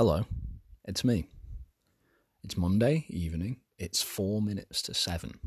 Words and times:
Hello, 0.00 0.24
it's 0.86 1.04
me. 1.04 1.26
It's 2.42 2.56
Monday 2.56 3.04
evening. 3.10 3.58
It's 3.76 4.00
four 4.00 4.40
minutes 4.40 4.80
to 4.80 4.94
seven, 4.94 5.38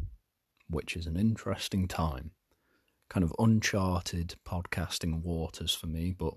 which 0.69 0.95
is 0.95 1.07
an 1.07 1.17
interesting 1.17 1.87
time. 1.87 2.33
Kind 3.09 3.23
of 3.23 3.33
uncharted 3.39 4.35
podcasting 4.47 5.23
waters 5.23 5.73
for 5.73 5.87
me, 5.87 6.11
but 6.11 6.35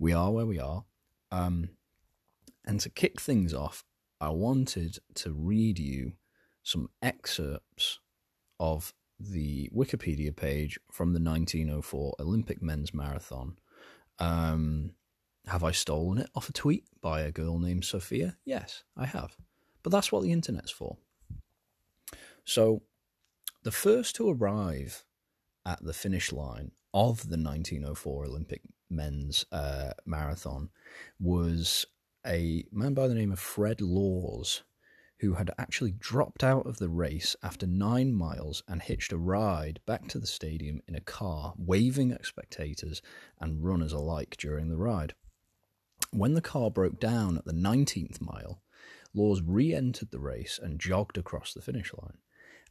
we 0.00 0.12
are 0.12 0.32
where 0.32 0.46
we 0.46 0.58
are. 0.58 0.82
Um, 1.30 1.68
and 2.64 2.80
to 2.80 2.90
kick 2.90 3.20
things 3.20 3.54
off, 3.54 3.84
I 4.20 4.30
wanted 4.30 4.98
to 5.14 5.32
read 5.32 5.78
you 5.78 6.14
some 6.64 6.88
excerpts 7.00 8.00
of 8.58 8.92
the 9.20 9.70
Wikipedia 9.72 10.34
page 10.34 10.76
from 10.90 11.12
the 11.12 11.20
1904 11.20 12.16
Olympic 12.18 12.60
men's 12.60 12.92
marathon. 12.92 13.58
Um, 14.18 14.94
have 15.48 15.64
I 15.64 15.72
stolen 15.72 16.18
it 16.18 16.30
off 16.34 16.48
a 16.48 16.52
tweet 16.52 16.84
by 17.00 17.22
a 17.22 17.32
girl 17.32 17.58
named 17.58 17.84
Sophia? 17.84 18.36
Yes, 18.44 18.84
I 18.96 19.06
have. 19.06 19.36
But 19.82 19.90
that's 19.90 20.12
what 20.12 20.22
the 20.22 20.32
internet's 20.32 20.70
for. 20.70 20.98
So, 22.44 22.82
the 23.62 23.70
first 23.70 24.16
to 24.16 24.30
arrive 24.30 25.04
at 25.66 25.84
the 25.84 25.92
finish 25.92 26.32
line 26.32 26.72
of 26.94 27.28
the 27.28 27.36
1904 27.36 28.24
Olympic 28.24 28.62
men's 28.88 29.44
uh, 29.52 29.92
marathon 30.06 30.70
was 31.20 31.86
a 32.26 32.64
man 32.72 32.94
by 32.94 33.08
the 33.08 33.14
name 33.14 33.32
of 33.32 33.38
Fred 33.38 33.80
Lorz, 33.80 34.62
who 35.20 35.34
had 35.34 35.50
actually 35.58 35.92
dropped 35.92 36.44
out 36.44 36.66
of 36.66 36.78
the 36.78 36.88
race 36.88 37.34
after 37.42 37.66
nine 37.66 38.14
miles 38.14 38.62
and 38.68 38.80
hitched 38.80 39.12
a 39.12 39.18
ride 39.18 39.80
back 39.86 40.08
to 40.08 40.18
the 40.18 40.26
stadium 40.26 40.80
in 40.86 40.94
a 40.94 41.00
car, 41.00 41.54
waving 41.56 42.12
at 42.12 42.24
spectators 42.24 43.02
and 43.40 43.64
runners 43.64 43.92
alike 43.92 44.36
during 44.38 44.68
the 44.68 44.76
ride. 44.76 45.14
When 46.10 46.32
the 46.32 46.40
car 46.40 46.70
broke 46.70 46.98
down 46.98 47.36
at 47.36 47.44
the 47.44 47.52
19th 47.52 48.20
mile, 48.20 48.62
Lorz 49.12 49.42
re 49.42 49.74
entered 49.74 50.10
the 50.10 50.18
race 50.18 50.58
and 50.62 50.80
jogged 50.80 51.18
across 51.18 51.52
the 51.52 51.60
finish 51.60 51.92
line. 51.92 52.18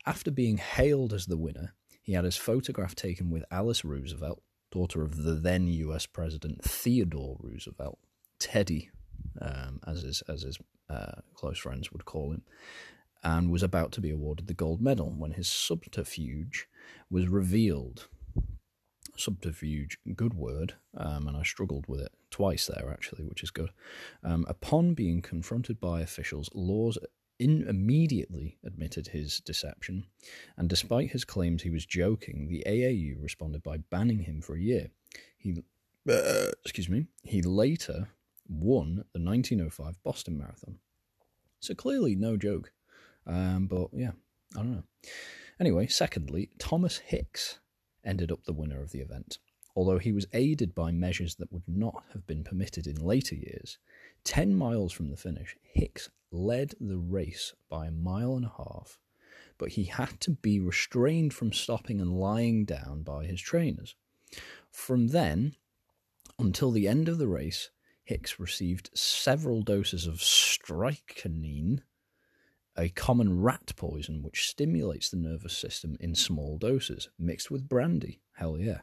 After 0.06 0.32
being 0.32 0.58
hailed 0.58 1.14
as 1.14 1.28
the 1.28 1.38
winner, 1.38 1.74
he 2.02 2.14
had 2.14 2.26
his 2.26 2.38
photograph 2.38 2.96
taken 2.96 3.30
with 3.30 3.46
Alice 3.52 3.86
Roosevelt, 3.86 4.42
daughter 4.72 5.04
of 5.04 5.24
the 5.24 5.34
then 5.34 5.68
US 5.68 6.06
President 6.08 6.64
Theodore 6.64 7.38
Roosevelt, 7.40 8.00
Teddy, 8.40 8.90
um, 9.40 9.82
as 9.86 10.02
his, 10.02 10.24
as 10.28 10.42
his 10.42 10.58
uh, 10.90 11.22
close 11.36 11.60
friends 11.60 11.92
would 11.92 12.06
call 12.06 12.32
him, 12.32 12.42
and 13.24 13.52
was 13.52 13.64
about 13.64 13.92
to 13.94 14.02
be 14.02 14.10
awarded 14.10 14.48
the 14.48 14.54
gold 14.54 14.82
medal 14.82 15.14
when 15.16 15.32
his 15.32 15.48
subterfuge 15.48 16.68
was 17.12 17.28
revealed. 17.28 18.08
Subterfuge, 19.16 19.98
good 20.16 20.34
word, 20.34 20.76
um, 20.96 21.28
and 21.28 21.38
I 21.38 21.44
struggled 21.44 21.86
with 21.88 22.02
it 22.02 22.12
twice 22.32 22.68
there 22.68 22.90
actually, 22.92 23.24
which 23.24 23.44
is 23.44 23.52
good. 23.52 23.72
Um, 24.24 24.46
upon 24.48 24.94
being 24.94 25.22
confronted 25.22 25.80
by 25.80 26.02
officials, 26.02 26.50
Lorz 26.54 26.98
in, 27.40 27.68
immediately 27.68 28.58
admitted 28.64 29.08
his 29.08 29.40
deception, 29.40 30.06
and 30.58 30.70
despite 30.70 31.12
his 31.12 31.26
claims 31.26 31.62
he 31.62 31.70
was 31.70 31.86
joking, 31.86 32.48
the 32.48 32.64
AAU 32.68 33.22
responded 33.22 33.64
by 33.64 33.78
banning 33.78 34.20
him 34.20 34.42
for 34.42 34.56
a 34.56 34.62
year. 34.62 34.90
He, 35.38 35.64
uh, 36.10 36.52
excuse 36.64 36.90
me, 36.90 37.06
he 37.24 37.42
later 37.42 38.10
won 38.50 39.04
the 39.14 39.20
1905 39.20 40.02
Boston 40.04 40.38
Marathon. 40.38 40.80
So 41.60 41.74
clearly 41.76 42.16
no 42.16 42.38
joke. 42.38 42.72
Um, 43.26 43.68
but 43.68 43.90
yeah, 43.94 44.12
I 44.56 44.60
don't 44.60 44.72
know. 44.72 44.84
Anyway, 45.60 45.88
secondly, 45.88 46.50
Thomas 46.60 46.98
Hicks 46.98 47.60
ended 48.04 48.32
up 48.32 48.46
the 48.46 48.54
winner 48.54 48.82
of 48.82 48.92
the 48.92 49.00
event. 49.00 49.40
Although 49.78 50.00
he 50.00 50.12
was 50.12 50.26
aided 50.34 50.74
by 50.74 50.90
measures 50.90 51.36
that 51.36 51.52
would 51.52 51.68
not 51.68 52.04
have 52.14 52.26
been 52.26 52.44
permitted 52.44 52.88
in 52.88 52.96
later 52.96 53.36
years, 53.36 53.78
10 54.24 54.56
miles 54.56 54.92
from 54.92 55.12
the 55.12 55.16
finish, 55.16 55.56
Hicks 55.62 56.10
led 56.32 56.74
the 56.82 56.98
race 56.98 57.54
by 57.70 57.86
a 57.86 57.92
mile 57.92 58.36
and 58.36 58.46
a 58.46 58.54
half, 58.58 58.98
but 59.60 59.70
he 59.70 59.84
had 59.84 60.20
to 60.22 60.32
be 60.32 60.60
restrained 60.60 61.32
from 61.36 61.54
stopping 61.54 62.02
and 62.02 62.20
lying 62.20 62.66
down 62.66 63.04
by 63.04 63.28
his 63.28 63.40
trainers. 63.40 63.94
From 64.72 65.10
then 65.10 65.56
until 66.40 66.72
the 66.72 66.88
end 66.88 67.08
of 67.08 67.20
the 67.20 67.28
race, 67.28 67.70
Hicks 68.04 68.40
received 68.40 68.90
several 68.98 69.62
doses 69.62 70.08
of 70.08 70.24
strychnine, 70.24 71.84
a 72.76 72.90
common 72.90 73.44
rat 73.44 73.74
poison 73.76 74.24
which 74.24 74.50
stimulates 74.50 75.12
the 75.12 75.18
nervous 75.18 75.56
system 75.56 75.98
in 76.00 76.16
small 76.16 76.58
doses, 76.58 77.10
mixed 77.20 77.52
with 77.52 77.70
brandy. 77.70 78.22
Hell 78.34 78.58
yeah. 78.58 78.80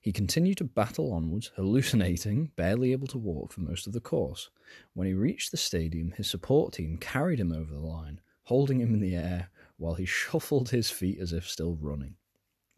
He 0.00 0.12
continued 0.12 0.58
to 0.58 0.64
battle 0.64 1.12
onwards, 1.12 1.50
hallucinating, 1.56 2.52
barely 2.56 2.92
able 2.92 3.08
to 3.08 3.18
walk 3.18 3.52
for 3.52 3.60
most 3.60 3.86
of 3.86 3.92
the 3.92 4.00
course. 4.00 4.48
When 4.94 5.06
he 5.06 5.14
reached 5.14 5.50
the 5.50 5.56
stadium, 5.56 6.12
his 6.12 6.30
support 6.30 6.72
team 6.72 6.98
carried 6.98 7.40
him 7.40 7.52
over 7.52 7.72
the 7.72 7.80
line, 7.80 8.20
holding 8.44 8.80
him 8.80 8.94
in 8.94 9.00
the 9.00 9.16
air 9.16 9.50
while 9.76 9.94
he 9.94 10.06
shuffled 10.06 10.70
his 10.70 10.90
feet 10.90 11.18
as 11.18 11.32
if 11.32 11.48
still 11.48 11.76
running. 11.80 12.14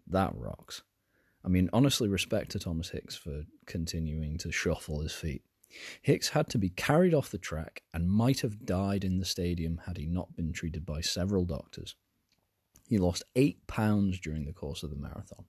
That 0.07 0.35
rocks. 0.35 0.83
I 1.45 1.49
mean, 1.49 1.71
honestly, 1.73 2.09
respect 2.09 2.51
to 2.53 2.59
Thomas 2.59 2.91
Hicks 2.91 3.17
for 3.17 3.45
continuing 3.67 4.37
to 4.39 4.51
shuffle 4.51 5.01
his 5.01 5.13
feet. 5.13 5.43
Hicks 6.03 6.31
had 6.31 6.49
to 6.51 6.59
be 6.59 6.71
carried 6.71 7.15
off 7.15 7.31
the 7.31 7.39
track 7.39 7.83
and 7.95 8.11
might 8.11 8.41
have 8.41 8.67
died 8.67 9.05
in 9.05 9.19
the 9.19 9.25
stadium 9.25 9.81
had 9.87 9.97
he 9.97 10.07
not 10.07 10.35
been 10.35 10.53
treated 10.53 10.85
by 10.85 11.01
several 11.01 11.45
doctors. 11.45 11.95
He 12.89 12.99
lost 12.99 13.23
eight 13.37 13.67
pounds 13.67 14.19
during 14.19 14.47
the 14.47 14.53
course 14.53 14.83
of 14.83 14.91
the 14.91 14.97
marathon. 14.97 15.45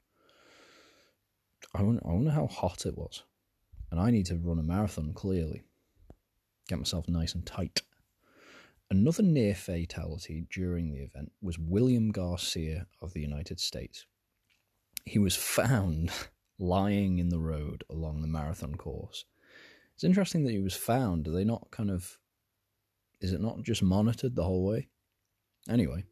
I 1.73 1.83
wonder, 1.83 2.01
I 2.05 2.11
wonder 2.11 2.31
how 2.31 2.47
hot 2.47 2.85
it 2.85 2.97
was. 2.97 3.23
And 3.91 3.99
I 3.99 4.11
need 4.11 4.25
to 4.27 4.37
run 4.37 4.59
a 4.59 4.63
marathon, 4.63 5.13
clearly. 5.13 5.63
Get 6.67 6.79
myself 6.79 7.07
nice 7.09 7.33
and 7.33 7.45
tight. 7.45 7.81
Another 8.89 9.23
near 9.23 9.55
fatality 9.55 10.47
during 10.49 10.91
the 10.91 10.99
event 10.99 11.31
was 11.41 11.57
William 11.57 12.11
Garcia 12.11 12.87
of 13.01 13.13
the 13.13 13.21
United 13.21 13.59
States. 13.59 14.05
He 15.05 15.17
was 15.19 15.35
found 15.35 16.11
lying 16.59 17.19
in 17.19 17.29
the 17.29 17.39
road 17.39 17.83
along 17.89 18.21
the 18.21 18.27
marathon 18.27 18.75
course. 18.75 19.25
It's 19.95 20.03
interesting 20.03 20.43
that 20.43 20.51
he 20.51 20.59
was 20.59 20.75
found. 20.75 21.25
Do 21.25 21.31
they 21.31 21.43
not 21.43 21.69
kind 21.71 21.89
of. 21.89 22.17
Is 23.21 23.33
it 23.33 23.41
not 23.41 23.61
just 23.61 23.83
monitored 23.83 24.35
the 24.35 24.43
whole 24.43 24.65
way? 24.65 24.87
Anyway, 25.69 26.03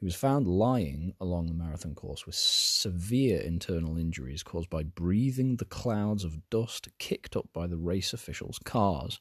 he 0.00 0.06
was 0.06 0.16
found 0.16 0.46
lying 0.46 1.12
along 1.20 1.46
the 1.46 1.54
marathon 1.54 1.94
course 1.94 2.24
with 2.24 2.34
severe 2.34 3.38
internal 3.38 3.98
injuries 3.98 4.42
caused 4.42 4.70
by 4.70 4.82
breathing 4.82 5.56
the 5.56 5.66
clouds 5.66 6.24
of 6.24 6.48
dust 6.48 6.88
kicked 6.98 7.36
up 7.36 7.46
by 7.52 7.66
the 7.66 7.76
race 7.76 8.14
officials' 8.14 8.58
cars. 8.64 9.20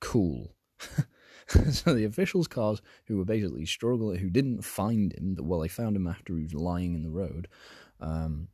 Cool. 0.00 0.56
so 1.70 1.94
the 1.94 2.04
officials' 2.04 2.48
cars, 2.48 2.82
who 3.06 3.16
were 3.16 3.24
basically 3.24 3.64
struggling, 3.64 4.18
who 4.18 4.28
didn't 4.28 4.62
find 4.62 5.12
him, 5.12 5.36
well, 5.40 5.60
they 5.60 5.68
found 5.68 5.94
him 5.94 6.08
after 6.08 6.36
he 6.36 6.42
was 6.42 6.54
lying 6.54 6.96
in 6.96 7.04
the 7.04 7.10
road. 7.10 7.46
Um, 8.00 8.48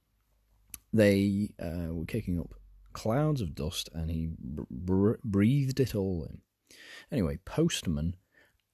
they 0.92 1.48
uh, 1.58 1.94
were 1.94 2.04
kicking 2.04 2.38
up 2.38 2.54
clouds 2.92 3.40
of 3.40 3.54
dust, 3.54 3.88
and 3.94 4.10
he 4.10 4.28
br- 4.38 5.14
breathed 5.24 5.80
it 5.80 5.94
all 5.94 6.26
in. 6.28 6.42
Anyway, 7.10 7.38
postman 7.46 8.16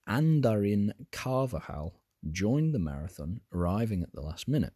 Andarin 0.09 0.91
Carvajal 1.13 2.00
joined 2.31 2.75
the 2.75 2.79
marathon, 2.79 3.41
arriving 3.53 4.03
at 4.03 4.13
the 4.13 4.21
last 4.21 4.49
minute. 4.49 4.73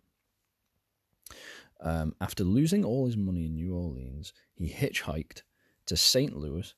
Um, 1.80 2.14
after 2.20 2.44
losing 2.44 2.84
all 2.84 3.06
his 3.06 3.16
money 3.16 3.46
in 3.46 3.54
New 3.54 3.74
Orleans, 3.74 4.32
he 4.54 4.68
hitchhiked 4.70 5.42
to 5.86 5.96
St. 5.96 6.36
Louis 6.36 6.74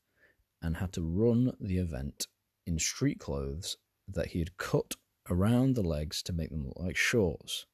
and 0.62 0.78
had 0.78 0.92
to 0.94 1.02
run 1.02 1.52
the 1.60 1.78
event 1.78 2.26
in 2.66 2.78
street 2.78 3.20
clothes 3.20 3.76
that 4.08 4.28
he 4.28 4.40
had 4.40 4.56
cut 4.56 4.96
around 5.30 5.74
the 5.74 5.82
legs 5.82 6.22
to 6.22 6.32
make 6.32 6.50
them 6.50 6.66
look 6.66 6.78
like 6.78 6.96
shorts. 6.96 7.66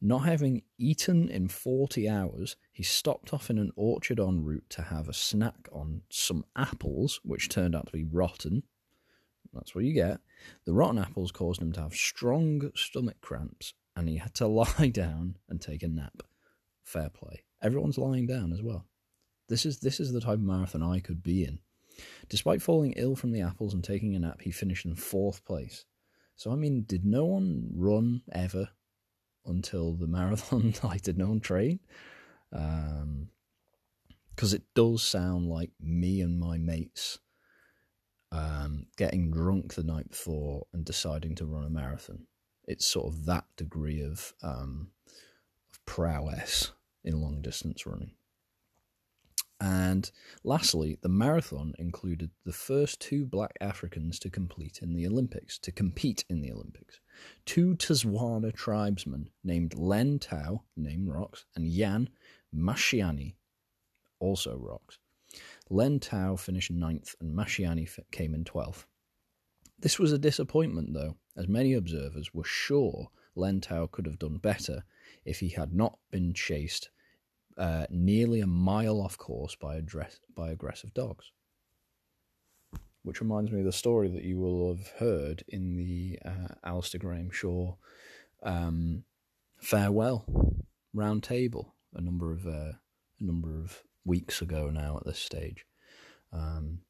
Not 0.00 0.24
having 0.24 0.62
eaten 0.76 1.28
in 1.28 1.48
40 1.48 2.08
hours, 2.08 2.56
he 2.72 2.82
stopped 2.82 3.32
off 3.32 3.48
in 3.48 3.58
an 3.58 3.72
orchard 3.76 4.20
en 4.20 4.44
route 4.44 4.68
to 4.70 4.82
have 4.82 5.08
a 5.08 5.14
snack 5.14 5.68
on 5.72 6.02
some 6.10 6.44
apples, 6.56 7.20
which 7.22 7.48
turned 7.48 7.74
out 7.74 7.86
to 7.86 7.92
be 7.92 8.04
rotten. 8.04 8.64
That's 9.54 9.74
what 9.74 9.84
you 9.84 9.92
get. 9.92 10.20
The 10.64 10.72
rotten 10.72 10.98
apples 10.98 11.32
caused 11.32 11.62
him 11.62 11.72
to 11.72 11.80
have 11.82 11.94
strong 11.94 12.70
stomach 12.74 13.20
cramps, 13.20 13.74
and 13.96 14.08
he 14.08 14.16
had 14.16 14.34
to 14.34 14.46
lie 14.78 14.90
down 14.92 15.36
and 15.48 15.60
take 15.60 15.82
a 15.82 15.88
nap. 15.88 16.22
Fair 16.82 17.08
play. 17.08 17.44
Everyone's 17.62 17.98
lying 17.98 18.26
down 18.26 18.52
as 18.52 18.62
well. 18.62 18.86
This 19.48 19.66
is 19.66 19.80
this 19.80 20.00
is 20.00 20.12
the 20.12 20.20
type 20.20 20.34
of 20.34 20.40
marathon 20.40 20.82
I 20.82 21.00
could 21.00 21.22
be 21.22 21.44
in. 21.44 21.58
Despite 22.28 22.62
falling 22.62 22.92
ill 22.96 23.14
from 23.14 23.32
the 23.32 23.42
apples 23.42 23.74
and 23.74 23.84
taking 23.84 24.14
a 24.14 24.18
nap, 24.18 24.40
he 24.40 24.50
finished 24.50 24.84
in 24.84 24.96
fourth 24.96 25.44
place. 25.44 25.84
So 26.36 26.50
I 26.50 26.56
mean, 26.56 26.84
did 26.86 27.04
no 27.04 27.24
one 27.24 27.70
run 27.74 28.22
ever 28.32 28.68
until 29.46 29.94
the 29.94 30.06
marathon? 30.08 30.74
like, 30.82 31.02
did 31.02 31.18
no 31.18 31.28
one 31.28 31.40
train? 31.40 31.80
Um, 32.52 33.28
because 34.34 34.52
it 34.52 34.62
does 34.74 35.02
sound 35.02 35.48
like 35.48 35.70
me 35.80 36.20
and 36.20 36.40
my 36.40 36.58
mates 36.58 37.20
um, 38.32 38.86
getting 38.96 39.30
drunk 39.30 39.74
the 39.74 39.82
night 39.84 40.10
before 40.10 40.66
and 40.72 40.84
deciding 40.84 41.34
to 41.36 41.46
run 41.46 41.64
a 41.64 41.70
marathon. 41.70 42.26
It's 42.66 42.86
sort 42.86 43.12
of 43.12 43.26
that 43.26 43.44
degree 43.56 44.02
of, 44.02 44.32
um, 44.42 44.88
of 45.72 45.84
prowess 45.86 46.72
in 47.04 47.20
long 47.20 47.42
distance 47.42 47.86
running. 47.86 48.12
And 49.60 50.10
lastly, 50.42 50.98
the 51.00 51.08
marathon 51.08 51.74
included 51.78 52.30
the 52.44 52.52
first 52.52 53.00
two 53.00 53.24
black 53.24 53.56
Africans 53.60 54.18
to 54.20 54.30
complete 54.30 54.80
in 54.82 54.94
the 54.94 55.06
Olympics, 55.06 55.58
to 55.60 55.72
compete 55.72 56.24
in 56.28 56.40
the 56.40 56.50
Olympics. 56.50 57.00
Two 57.46 57.74
Tswana 57.76 58.52
tribesmen 58.52 59.30
named 59.44 59.74
Len 59.74 60.18
Tau, 60.18 60.64
name 60.76 61.08
rocks, 61.08 61.44
and 61.54 61.66
Yan 61.66 62.10
Mashiani, 62.54 63.36
also 64.18 64.56
rocks. 64.58 64.98
Len 65.70 65.98
Tau 65.98 66.36
finished 66.36 66.70
ninth 66.70 67.14
and 67.20 67.34
Mashiani 67.34 67.88
came 68.10 68.34
in 68.34 68.44
12th. 68.44 68.84
This 69.78 69.98
was 69.98 70.12
a 70.12 70.18
disappointment, 70.18 70.92
though, 70.92 71.16
as 71.36 71.48
many 71.48 71.74
observers 71.74 72.32
were 72.32 72.44
sure 72.44 73.08
Len 73.34 73.60
Tau 73.60 73.86
could 73.86 74.06
have 74.06 74.18
done 74.18 74.38
better 74.38 74.84
if 75.24 75.40
he 75.40 75.48
had 75.48 75.72
not 75.72 75.98
been 76.10 76.32
chased 76.32 76.90
uh, 77.56 77.86
nearly 77.90 78.40
a 78.40 78.46
mile 78.46 79.00
off 79.00 79.18
course 79.18 79.54
by, 79.54 79.76
address, 79.76 80.20
by 80.34 80.50
aggressive 80.50 80.92
dogs. 80.94 81.32
Which 83.02 83.20
reminds 83.20 83.50
me 83.50 83.60
of 83.60 83.66
the 83.66 83.72
story 83.72 84.08
that 84.08 84.24
you 84.24 84.38
will 84.38 84.74
have 84.74 84.88
heard 84.98 85.44
in 85.48 85.76
the 85.76 86.18
uh, 86.24 86.54
Alistair 86.64 87.00
Graham 87.00 87.30
Shaw 87.30 87.74
um, 88.42 89.04
farewell 89.58 90.24
round 90.92 91.22
table 91.22 91.74
a 91.94 92.00
number 92.00 92.32
of 92.32 92.46
uh, 92.46 92.72
a 93.20 93.24
number 93.24 93.58
of 93.58 93.82
weeks 94.04 94.42
ago 94.42 94.70
now 94.70 94.96
at 94.98 95.06
this 95.06 95.18
stage. 95.18 95.64
Um, 96.32 96.80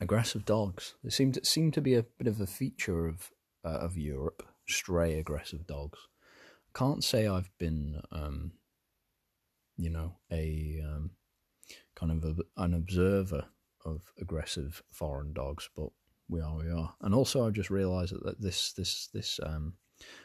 aggressive 0.00 0.44
dogs. 0.44 0.94
It 1.04 1.12
seem 1.12 1.32
to 1.32 1.44
seem 1.44 1.70
to 1.72 1.80
be 1.80 1.94
a 1.94 2.02
bit 2.02 2.26
of 2.26 2.40
a 2.40 2.46
feature 2.46 3.06
of 3.06 3.30
uh, 3.64 3.68
of 3.68 3.96
Europe. 3.96 4.42
Stray 4.66 5.18
aggressive 5.18 5.66
dogs. 5.66 5.98
Can't 6.74 7.04
say 7.04 7.26
I've 7.26 7.50
been 7.58 8.00
um, 8.10 8.52
you 9.76 9.90
know, 9.90 10.16
a 10.30 10.80
um, 10.84 11.10
kind 11.94 12.12
of 12.12 12.24
a, 12.24 12.62
an 12.62 12.74
observer 12.74 13.46
of 13.84 14.12
aggressive 14.20 14.82
foreign 14.90 15.32
dogs, 15.32 15.68
but 15.76 15.88
we 16.28 16.40
are, 16.40 16.56
we 16.56 16.70
are. 16.70 16.94
And 17.00 17.14
also, 17.14 17.46
I've 17.46 17.54
just 17.54 17.70
realised 17.70 18.14
that 18.22 18.40
this 18.40 18.72
this 18.72 19.08
this 19.12 19.40
um, 19.42 19.74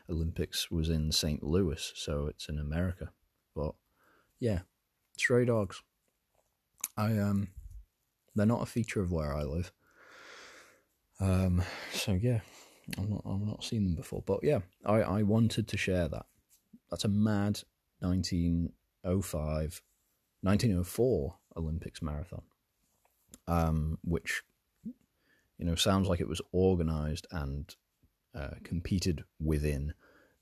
Olympics 0.10 0.70
was 0.70 0.90
in 0.90 1.12
St. 1.12 1.44
Louis, 1.44 1.92
so 1.96 2.28
it's 2.28 2.50
in 2.50 2.60
America. 2.60 3.12
But 3.56 3.74
yeah, 4.40 4.60
stray 5.18 5.46
dogs. 5.46 5.82
I 6.96 7.18
um, 7.18 7.50
they're 8.36 8.46
not 8.46 8.64
a 8.64 8.68
feature 8.68 9.02
of 9.02 9.12
where 9.12 9.36
I 9.36 9.44
live. 9.44 9.72
Um, 11.20 11.64
so 11.92 12.14
yeah, 12.14 12.42
I'm 12.98 13.10
not 13.10 13.22
I've 13.26 13.42
not 13.42 13.64
seen 13.64 13.84
them 13.84 13.96
before, 13.96 14.24
but 14.26 14.40
yeah, 14.44 14.60
I 14.86 15.02
I 15.02 15.24
wanted 15.24 15.68
to 15.68 15.78
share 15.78 16.08
that. 16.08 16.26
That's 16.90 17.06
a 17.06 17.10
mad 17.10 17.60
1905 18.00 19.82
1904 20.42 21.36
Olympics 21.58 22.02
marathon, 22.02 22.44
um, 23.48 23.98
which 24.04 24.44
you 24.86 25.66
know 25.66 25.76
sounds 25.76 26.08
like 26.08 26.22
it 26.22 26.28
was 26.28 26.42
organised 26.54 27.28
and 27.32 27.76
uh, 28.36 28.56
competed 28.64 29.24
within 29.40 29.94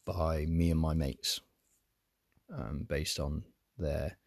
by 0.06 0.46
me 0.46 0.70
and 0.70 0.80
my 0.80 0.94
mates, 0.94 1.40
um, 2.54 2.86
based 2.88 3.20
on 3.20 3.44
their 3.78 4.18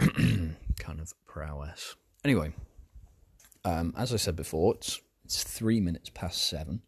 kind 0.78 1.00
of 1.00 1.12
prowess. 1.26 1.96
Anyway, 2.24 2.52
um, 3.64 3.94
as 3.96 4.12
I 4.12 4.16
said 4.16 4.36
before, 4.36 4.74
it's 4.74 5.00
it's 5.24 5.42
three 5.42 5.80
minutes 5.80 6.10
past 6.10 6.46
seven. 6.46 6.82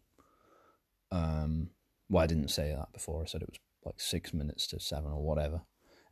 Um, 1.11 1.71
well, 2.09 2.23
I 2.23 2.27
didn't 2.27 2.49
say 2.49 2.73
that 2.75 2.93
before. 2.93 3.21
I 3.21 3.25
said 3.25 3.41
it 3.41 3.49
was 3.49 3.59
like 3.83 3.99
six 3.99 4.33
minutes 4.33 4.67
to 4.67 4.79
seven 4.79 5.11
or 5.11 5.23
whatever. 5.23 5.61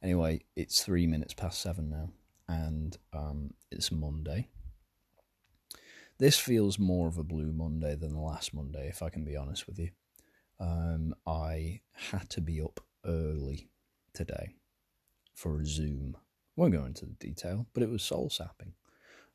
Anyway, 0.02 0.42
it's 0.56 0.84
three 0.84 1.08
minutes 1.08 1.34
past 1.34 1.62
seven 1.62 1.90
now, 1.90 2.10
and 2.48 2.98
um, 3.14 3.54
it's 3.72 3.92
Monday. 3.92 4.48
This 6.18 6.40
feels 6.40 6.80
more 6.80 7.08
of 7.08 7.18
a 7.18 7.24
blue 7.24 7.52
Monday 7.52 7.96
than 7.96 8.14
the 8.14 8.20
last 8.22 8.54
Monday, 8.54 8.88
if 8.88 9.02
I 9.02 9.10
can 9.10 9.26
be 9.26 9.36
honest 9.36 9.68
with 9.68 9.78
you. 9.80 9.90
Um, 10.60 11.14
I 11.28 11.82
had 11.92 12.30
to 12.32 12.42
be 12.42 12.62
up 12.62 12.80
early 13.06 13.70
today 14.14 14.56
for 15.34 15.60
a 15.60 15.66
Zoom. 15.66 16.16
Won't 16.56 16.74
go 16.74 16.86
into 16.86 17.06
the 17.06 17.14
detail, 17.14 17.68
but 17.74 17.84
it 17.84 17.90
was 17.90 18.02
soul 18.04 18.30
sapping. 18.30 18.74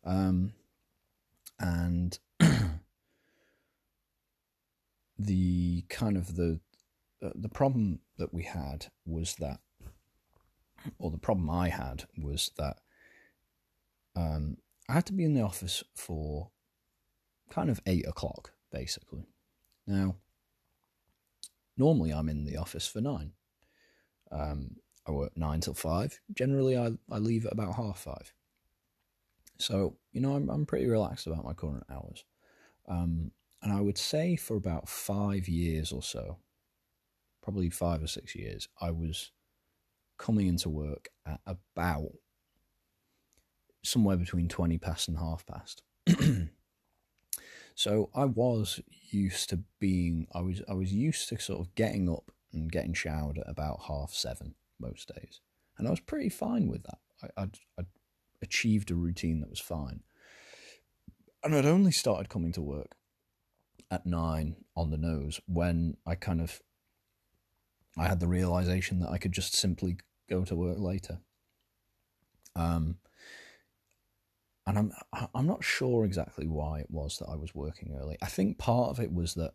Um, 0.04 0.54
and 1.58 2.18
the 5.18 5.82
kind 5.88 6.16
of 6.16 6.36
the 6.36 6.60
uh, 7.22 7.30
the 7.34 7.50
problem 7.50 8.00
that 8.16 8.32
we 8.32 8.44
had 8.44 8.86
was 9.04 9.34
that 9.36 9.60
or 10.98 11.10
the 11.10 11.18
problem 11.18 11.50
I 11.50 11.68
had 11.68 12.04
was 12.16 12.50
that 12.56 12.78
um, 14.16 14.56
I 14.88 14.94
had 14.94 15.06
to 15.06 15.12
be 15.12 15.24
in 15.24 15.34
the 15.34 15.42
office 15.42 15.84
for 15.94 16.50
kind 17.50 17.68
of 17.68 17.80
eight 17.86 18.06
o'clock, 18.06 18.52
basically. 18.72 19.26
Now, 19.86 20.16
normally 21.76 22.12
I'm 22.12 22.28
in 22.28 22.44
the 22.44 22.56
office 22.56 22.86
for 22.86 23.00
nine. 23.00 23.32
Um, 24.32 24.76
I 25.10 25.12
work 25.12 25.36
nine 25.36 25.60
till 25.60 25.74
five. 25.74 26.20
Generally, 26.32 26.78
I, 26.78 26.90
I 27.10 27.18
leave 27.18 27.44
at 27.44 27.52
about 27.52 27.74
half 27.74 27.98
five. 27.98 28.32
So, 29.58 29.96
you 30.12 30.20
know, 30.20 30.34
I'm, 30.34 30.48
I'm 30.48 30.64
pretty 30.64 30.86
relaxed 30.86 31.26
about 31.26 31.44
my 31.44 31.52
current 31.52 31.84
hours. 31.90 32.24
Um, 32.88 33.32
and 33.62 33.72
I 33.72 33.80
would 33.80 33.98
say 33.98 34.36
for 34.36 34.56
about 34.56 34.88
five 34.88 35.48
years 35.48 35.92
or 35.92 36.02
so, 36.02 36.38
probably 37.42 37.70
five 37.70 38.02
or 38.02 38.06
six 38.06 38.34
years, 38.34 38.68
I 38.80 38.90
was 38.90 39.32
coming 40.16 40.46
into 40.46 40.68
work 40.68 41.08
at 41.26 41.40
about 41.46 42.12
somewhere 43.82 44.16
between 44.16 44.48
20 44.48 44.78
past 44.78 45.08
and 45.08 45.18
half 45.18 45.44
past. 45.44 45.82
so 47.74 48.10
I 48.14 48.26
was 48.26 48.80
used 49.10 49.50
to 49.50 49.60
being 49.78 50.26
I 50.32 50.40
was 50.40 50.62
I 50.68 50.74
was 50.74 50.92
used 50.92 51.28
to 51.30 51.38
sort 51.38 51.60
of 51.60 51.74
getting 51.74 52.08
up 52.08 52.30
and 52.52 52.70
getting 52.70 52.94
showered 52.94 53.38
at 53.38 53.48
about 53.48 53.80
half 53.88 54.12
seven 54.12 54.54
most 54.80 55.10
days. 55.14 55.40
And 55.78 55.86
I 55.86 55.90
was 55.90 56.00
pretty 56.00 56.28
fine 56.28 56.68
with 56.68 56.82
that. 56.84 56.98
I, 57.22 57.42
I'd, 57.42 57.58
I'd 57.78 57.86
achieved 58.42 58.90
a 58.90 58.94
routine 58.94 59.40
that 59.40 59.50
was 59.50 59.60
fine. 59.60 60.00
And 61.42 61.54
I'd 61.54 61.66
only 61.66 61.92
started 61.92 62.28
coming 62.28 62.52
to 62.52 62.60
work 62.60 62.96
at 63.90 64.06
nine 64.06 64.56
on 64.76 64.90
the 64.90 64.96
nose 64.96 65.40
when 65.46 65.96
I 66.06 66.14
kind 66.14 66.40
of 66.40 66.60
I 67.98 68.06
had 68.06 68.20
the 68.20 68.28
realization 68.28 69.00
that 69.00 69.10
I 69.10 69.18
could 69.18 69.32
just 69.32 69.54
simply 69.54 69.98
go 70.28 70.44
to 70.44 70.54
work 70.54 70.78
later. 70.78 71.18
Um, 72.54 72.98
and 74.66 74.78
I'm 74.78 74.92
I'm 75.34 75.46
not 75.46 75.64
sure 75.64 76.04
exactly 76.04 76.46
why 76.46 76.80
it 76.80 76.90
was 76.90 77.18
that 77.18 77.28
I 77.28 77.34
was 77.34 77.54
working 77.54 77.96
early. 78.00 78.16
I 78.22 78.26
think 78.26 78.58
part 78.58 78.90
of 78.90 79.00
it 79.00 79.12
was 79.12 79.34
that 79.34 79.52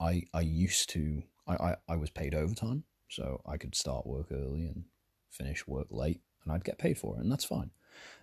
I 0.00 0.24
I 0.34 0.40
used 0.40 0.90
to 0.90 1.22
I, 1.46 1.54
I, 1.54 1.76
I 1.88 1.96
was 1.96 2.10
paid 2.10 2.34
overtime, 2.34 2.84
so 3.08 3.42
I 3.46 3.56
could 3.56 3.74
start 3.74 4.06
work 4.06 4.28
early 4.32 4.66
and 4.66 4.84
finish 5.30 5.66
work 5.66 5.88
late, 5.90 6.20
and 6.44 6.52
I'd 6.52 6.64
get 6.64 6.78
paid 6.78 6.98
for 6.98 7.16
it, 7.16 7.20
and 7.20 7.30
that's 7.30 7.44
fine. 7.44 7.70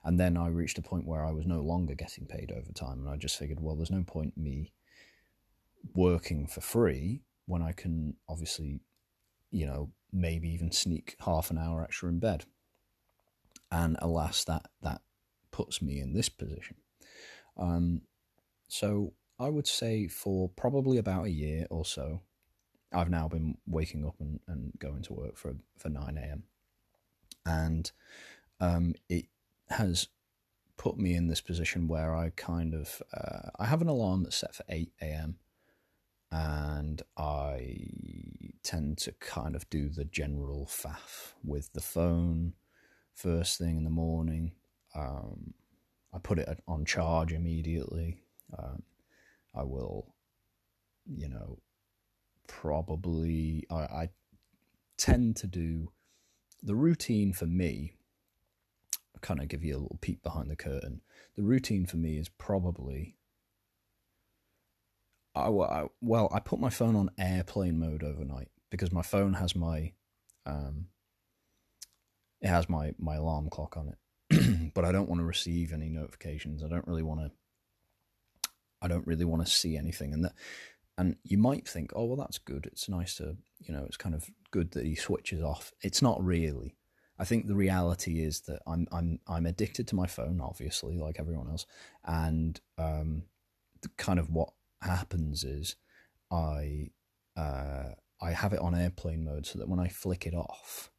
And 0.04 0.20
then 0.20 0.38
I 0.38 0.48
reached 0.48 0.78
a 0.78 0.82
point 0.82 1.08
where 1.08 1.26
I 1.26 1.32
was 1.32 1.46
no 1.46 1.62
longer 1.62 1.96
getting 1.96 2.26
paid 2.26 2.52
overtime, 2.52 3.00
and 3.00 3.10
I 3.10 3.18
just 3.18 3.38
figured, 3.38 3.60
well, 3.60 3.76
there's 3.76 3.92
no 3.92 4.04
point 4.04 4.38
me 4.38 4.74
working 5.94 6.48
for 6.48 6.62
free 6.62 7.22
when 7.46 7.62
I 7.62 7.72
can 7.72 8.16
obviously, 8.28 8.82
you 9.50 9.66
know, 9.66 9.92
maybe 10.12 10.50
even 10.50 10.72
sneak 10.72 11.16
half 11.20 11.52
an 11.52 11.58
hour 11.58 11.84
extra 11.84 12.10
in 12.10 12.20
bed. 12.20 12.46
And 13.72 13.96
alas, 14.00 14.44
that 14.46 14.68
that 14.82 15.02
puts 15.52 15.82
me 15.82 16.00
in 16.00 16.14
this 16.14 16.30
position. 16.30 16.76
Um, 17.58 18.02
so 18.68 19.14
I 19.40 19.50
would 19.50 19.68
say 19.68 20.08
for 20.08 20.50
probably 20.50 20.98
about 20.98 21.26
a 21.26 21.32
year 21.32 21.68
or 21.70 21.86
so, 21.86 22.22
I've 22.94 23.10
now 23.10 23.28
been 23.28 23.58
waking 23.68 24.06
up 24.06 24.16
and, 24.20 24.40
and 24.48 24.74
going 24.80 25.04
to 25.04 25.14
work 25.14 25.38
for 25.38 25.56
for 25.78 25.90
nine 25.90 26.18
a.m. 26.18 26.44
And 27.46 27.92
um, 28.60 28.94
it 29.10 29.26
has 29.70 30.08
put 30.78 30.98
me 30.98 31.16
in 31.16 31.28
this 31.28 31.42
position 31.42 31.88
where 31.88 32.16
I 32.16 32.32
kind 32.36 32.74
of 32.74 33.02
uh, 33.14 33.50
I 33.60 33.66
have 33.66 33.82
an 33.82 33.88
alarm 33.88 34.24
that's 34.24 34.38
set 34.38 34.56
for 34.56 34.64
eight 34.70 34.92
a.m 35.02 35.38
and 36.32 37.02
I 37.18 37.78
tend 38.64 38.98
to 39.00 39.12
kind 39.14 39.56
of 39.56 39.70
do 39.70 39.90
the 39.90 40.06
general 40.06 40.66
faff 40.66 41.34
with 41.44 41.74
the 41.74 41.82
phone 41.82 42.54
first 43.14 43.58
thing 43.58 43.78
in 43.78 43.84
the 43.84 43.90
morning. 43.90 44.54
Um, 44.96 45.54
I 46.14 46.20
put 46.20 46.40
it 46.40 46.64
on 46.68 46.86
charge 46.86 47.34
immediately. 47.34 48.22
Um, 48.58 48.84
I 49.54 49.64
will, 49.64 50.14
you 51.06 51.28
know, 51.28 51.60
probably, 52.52 53.66
I, 53.72 53.76
I 53.76 54.10
tend 54.98 55.38
to 55.38 55.48
do 55.48 55.92
the 56.62 56.76
routine 56.76 57.32
for 57.34 57.46
me. 57.46 57.94
I'll 59.16 59.22
kind 59.22 59.42
of 59.42 59.48
give 59.48 59.64
you 59.64 59.76
a 59.76 59.80
little 59.80 60.00
peek 60.02 60.22
behind 60.22 60.52
the 60.52 60.56
curtain. 60.56 61.02
The 61.36 61.44
routine 61.44 61.86
for 61.86 61.98
me 61.98 62.18
is 62.18 62.30
probably 62.30 63.16
I, 65.34 65.48
I, 65.48 65.88
well, 66.02 66.30
I 66.34 66.42
put 66.42 66.60
my 66.60 66.70
phone 66.70 66.98
on 66.98 67.10
airplane 67.18 67.80
mode 67.80 68.04
overnight 68.04 68.50
because 68.70 68.92
my 68.92 69.02
phone 69.02 69.34
has 69.36 69.56
my 69.56 69.94
um, 70.46 70.88
it 72.42 72.50
has 72.50 72.68
my 72.68 72.94
my 73.00 73.16
alarm 73.16 73.50
clock 73.50 73.78
on 73.78 73.88
it 73.88 73.98
but 74.74 74.86
I 74.86 74.92
don't 74.92 75.10
want 75.10 75.20
to 75.20 75.26
receive 75.26 75.74
any 75.74 75.90
notifications. 75.90 76.64
I 76.64 76.68
don't 76.68 76.88
really 76.88 77.04
want 77.04 77.22
to. 77.22 77.32
I 78.82 78.88
don't 78.88 79.06
really 79.06 79.26
want 79.26 79.46
to 79.46 79.52
see 79.52 79.78
anything, 79.78 80.14
and 80.14 80.26
that, 80.26 80.34
and 81.02 81.16
you 81.24 81.40
might 81.40 81.68
think, 81.68 81.92
oh 81.96 82.06
well, 82.06 82.16
that's 82.16 82.38
good. 82.38 82.68
It's 82.72 82.88
nice 82.88 83.16
to, 83.16 83.36
you 83.60 83.74
know, 83.74 83.84
it's 83.86 83.98
kind 83.98 84.14
of 84.14 84.30
good 84.52 84.74
that 84.74 84.86
he 84.86 84.94
switches 84.94 85.42
off. 85.42 85.74
It's 85.82 86.00
not 86.00 86.24
really. 86.24 86.76
I 87.18 87.26
think 87.26 87.48
the 87.48 87.56
reality 87.56 88.24
is 88.24 88.42
that 88.42 88.60
I'm 88.68 88.88
I'm 88.92 89.20
I'm 89.28 89.48
addicted 89.48 89.88
to 89.88 89.96
my 89.96 90.06
phone, 90.06 90.40
obviously, 90.40 91.00
like 91.00 91.20
everyone 91.20 91.50
else, 91.50 91.66
and 92.06 92.62
um, 92.78 93.24
kind 93.98 94.20
of 94.20 94.30
what 94.30 94.54
happens 94.84 95.44
is 95.44 95.76
I 96.30 96.92
uh, 97.36 97.96
I 98.22 98.32
have 98.34 98.54
it 98.54 98.60
on 98.60 98.76
airplane 98.76 99.26
mode 99.26 99.48
so 99.48 99.58
that 99.58 99.70
when 99.70 99.80
I 99.80 99.88
flick 99.88 100.28
it 100.28 100.36
off, 100.36 100.92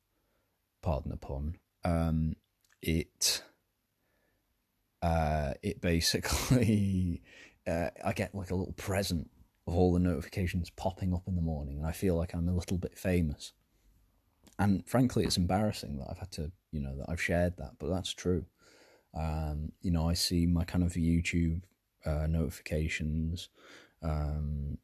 pardon 0.82 1.12
the 1.12 1.16
pun, 1.16 1.58
um, 1.84 2.34
it 2.82 3.44
uh, 5.00 5.52
it 5.62 5.80
basically 5.80 7.22
uh, 7.68 7.90
I 8.04 8.12
get 8.14 8.34
like 8.34 8.50
a 8.50 8.56
little 8.56 8.74
present 8.74 9.30
of 9.66 9.74
all 9.74 9.92
the 9.92 10.00
notifications 10.00 10.70
popping 10.70 11.14
up 11.14 11.26
in 11.26 11.36
the 11.36 11.42
morning, 11.42 11.78
and 11.78 11.86
I 11.86 11.92
feel 11.92 12.16
like 12.16 12.34
I'm 12.34 12.48
a 12.48 12.54
little 12.54 12.78
bit 12.78 12.98
famous. 12.98 13.52
And 14.58 14.86
frankly, 14.86 15.24
it's 15.24 15.36
embarrassing 15.36 15.98
that 15.98 16.08
I've 16.10 16.18
had 16.18 16.30
to, 16.32 16.52
you 16.72 16.80
know, 16.80 16.96
that 16.96 17.06
I've 17.08 17.22
shared 17.22 17.56
that, 17.56 17.72
but 17.78 17.88
that's 17.88 18.12
true. 18.12 18.44
Um, 19.18 19.72
you 19.80 19.90
know, 19.90 20.08
I 20.08 20.14
see 20.14 20.46
my 20.46 20.64
kind 20.64 20.84
of 20.84 20.92
YouTube 20.92 21.62
uh, 22.04 22.26
notifications. 22.28 23.48
Um, 24.02 24.78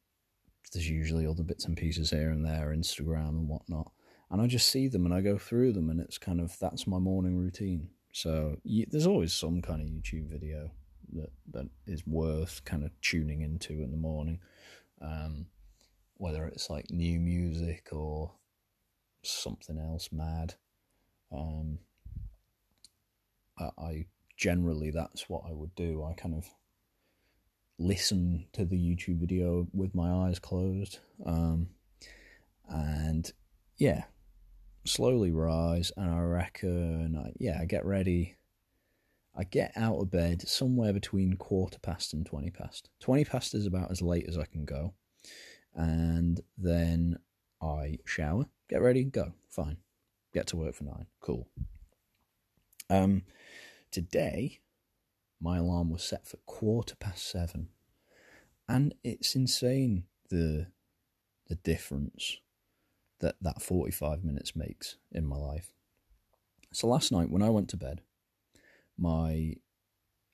there's 0.73 0.89
usually 0.89 1.27
other 1.27 1.43
bits 1.43 1.65
and 1.65 1.77
pieces 1.77 2.11
here 2.11 2.31
and 2.31 2.45
there, 2.45 2.75
Instagram 2.77 3.31
and 3.31 3.49
whatnot 3.49 3.93
and 4.31 4.43
I 4.43 4.47
just 4.47 4.69
see 4.69 4.89
them 4.89 5.05
and 5.05 5.15
I 5.15 5.21
go 5.21 5.39
through 5.39 5.73
them, 5.73 5.91
and 5.91 6.01
it's 6.01 6.19
kind 6.19 6.41
of 6.41 6.59
that's 6.59 6.87
my 6.87 6.99
morning 6.99 7.37
routine. 7.37 7.89
So 8.13 8.57
you, 8.65 8.87
there's 8.91 9.07
always 9.07 9.33
some 9.33 9.63
kind 9.63 9.81
of 9.81 9.89
YouTube 9.89 10.29
video 10.29 10.71
that 11.15 11.31
that 11.53 11.69
is 11.87 12.07
worth 12.07 12.65
kind 12.65 12.85
of 12.85 12.91
tuning 13.01 13.43
into 13.43 13.73
in 13.73 13.91
the 13.91 13.97
morning, 13.97 14.41
um, 15.01 15.47
whether 16.15 16.47
it's 16.47 16.71
like 16.71 16.91
new 16.91 17.19
music 17.21 17.89
or 17.93 18.33
something 19.23 19.79
else 19.79 20.11
mad. 20.13 20.55
Um, 21.33 21.79
I, 23.59 23.71
I 23.79 24.07
generally 24.37 24.91
that's 24.91 25.29
what 25.29 25.43
I 25.49 25.53
would 25.53 25.75
do. 25.75 26.05
I 26.05 26.15
kind 26.15 26.35
of 26.35 26.47
listen 27.79 28.47
to 28.53 28.65
the 28.65 28.77
YouTube 28.77 29.21
video 29.21 29.67
with 29.73 29.95
my 29.95 30.27
eyes 30.27 30.39
closed. 30.39 30.99
Um, 31.25 31.69
and 32.69 33.31
yeah, 33.77 34.05
slowly 34.85 35.31
rise, 35.31 35.93
and 35.97 36.11
I 36.11 36.21
reckon, 36.21 37.17
I, 37.17 37.33
yeah, 37.39 37.59
I 37.61 37.65
get 37.65 37.85
ready. 37.85 38.37
I 39.39 39.45
get 39.45 39.73
out 39.77 40.01
of 40.01 40.11
bed 40.11 40.47
somewhere 40.49 40.93
between 40.93 41.37
quarter 41.37 41.79
past 41.79 42.13
and 42.13 42.27
20 42.27 42.51
past. 42.51 42.91
20 43.01 43.25
past 43.25 43.55
is 43.55 43.67
about 43.67 43.93
as 43.93 44.03
late 44.03 44.27
as 44.29 44.37
I 44.37 44.45
can 44.45 44.65
go. 44.65 44.95
And 45.75 46.41
then 46.57 47.19
I 47.63 47.99
shower, 48.05 48.47
get 48.69 48.83
ready, 48.83 49.05
go. 49.05 49.33
Fine. 49.49 49.77
Get 50.35 50.49
to 50.49 50.57
work 50.57 50.75
for 50.75 50.85
nine. 50.85 51.07
Cool. 51.21 51.49
Um, 52.91 53.23
today, 53.93 54.59
my 55.41 55.59
alarm 55.59 55.91
was 55.91 56.03
set 56.03 56.27
for 56.27 56.39
quarter 56.39 56.97
past 56.97 57.31
seven. 57.31 57.69
And 58.69 58.93
it's 59.05 59.37
insane 59.37 60.05
the 60.31 60.67
the 61.47 61.55
difference 61.55 62.39
that 63.21 63.37
that 63.41 63.63
45 63.63 64.23
minutes 64.23 64.55
makes 64.55 64.97
in 65.13 65.25
my 65.25 65.37
life. 65.37 65.73
So 66.73 66.89
last 66.89 67.11
night 67.11 67.31
when 67.31 67.41
I 67.41 67.49
went 67.49 67.69
to 67.71 67.77
bed, 67.79 68.03
my 68.99 69.55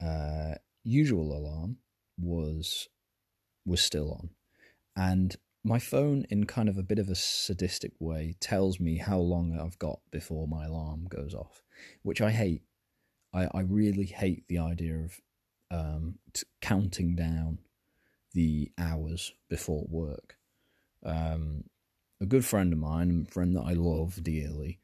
uh, 0.04 0.54
usual 0.82 1.36
alarm 1.36 1.78
was 2.18 2.88
was 3.66 3.80
still 3.80 4.12
on, 4.12 4.30
and 4.96 5.36
my 5.64 5.78
phone, 5.78 6.26
in 6.28 6.44
kind 6.44 6.68
of 6.68 6.76
a 6.76 6.82
bit 6.82 6.98
of 6.98 7.08
a 7.08 7.14
sadistic 7.14 7.92
way, 7.98 8.36
tells 8.38 8.78
me 8.78 8.98
how 8.98 9.18
long 9.18 9.58
I've 9.58 9.78
got 9.78 10.00
before 10.10 10.46
my 10.46 10.66
alarm 10.66 11.06
goes 11.08 11.34
off, 11.34 11.62
which 12.02 12.20
I 12.20 12.30
hate. 12.30 12.62
I, 13.32 13.48
I 13.52 13.60
really 13.60 14.04
hate 14.04 14.46
the 14.46 14.58
idea 14.58 14.96
of 14.96 15.20
um, 15.70 16.18
t- 16.32 16.44
counting 16.60 17.16
down 17.16 17.58
the 18.34 18.70
hours 18.78 19.32
before 19.48 19.86
work. 19.88 20.36
Um, 21.04 21.64
a 22.20 22.26
good 22.26 22.44
friend 22.44 22.72
of 22.72 22.78
mine, 22.78 23.26
a 23.28 23.32
friend 23.32 23.56
that 23.56 23.64
I 23.66 23.72
love 23.72 24.22
dearly, 24.22 24.78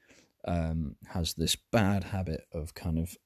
um, 0.46 0.96
has 1.08 1.34
this 1.34 1.56
bad 1.56 2.04
habit 2.04 2.46
of 2.52 2.75
kind 2.75 2.99
of 2.99 3.16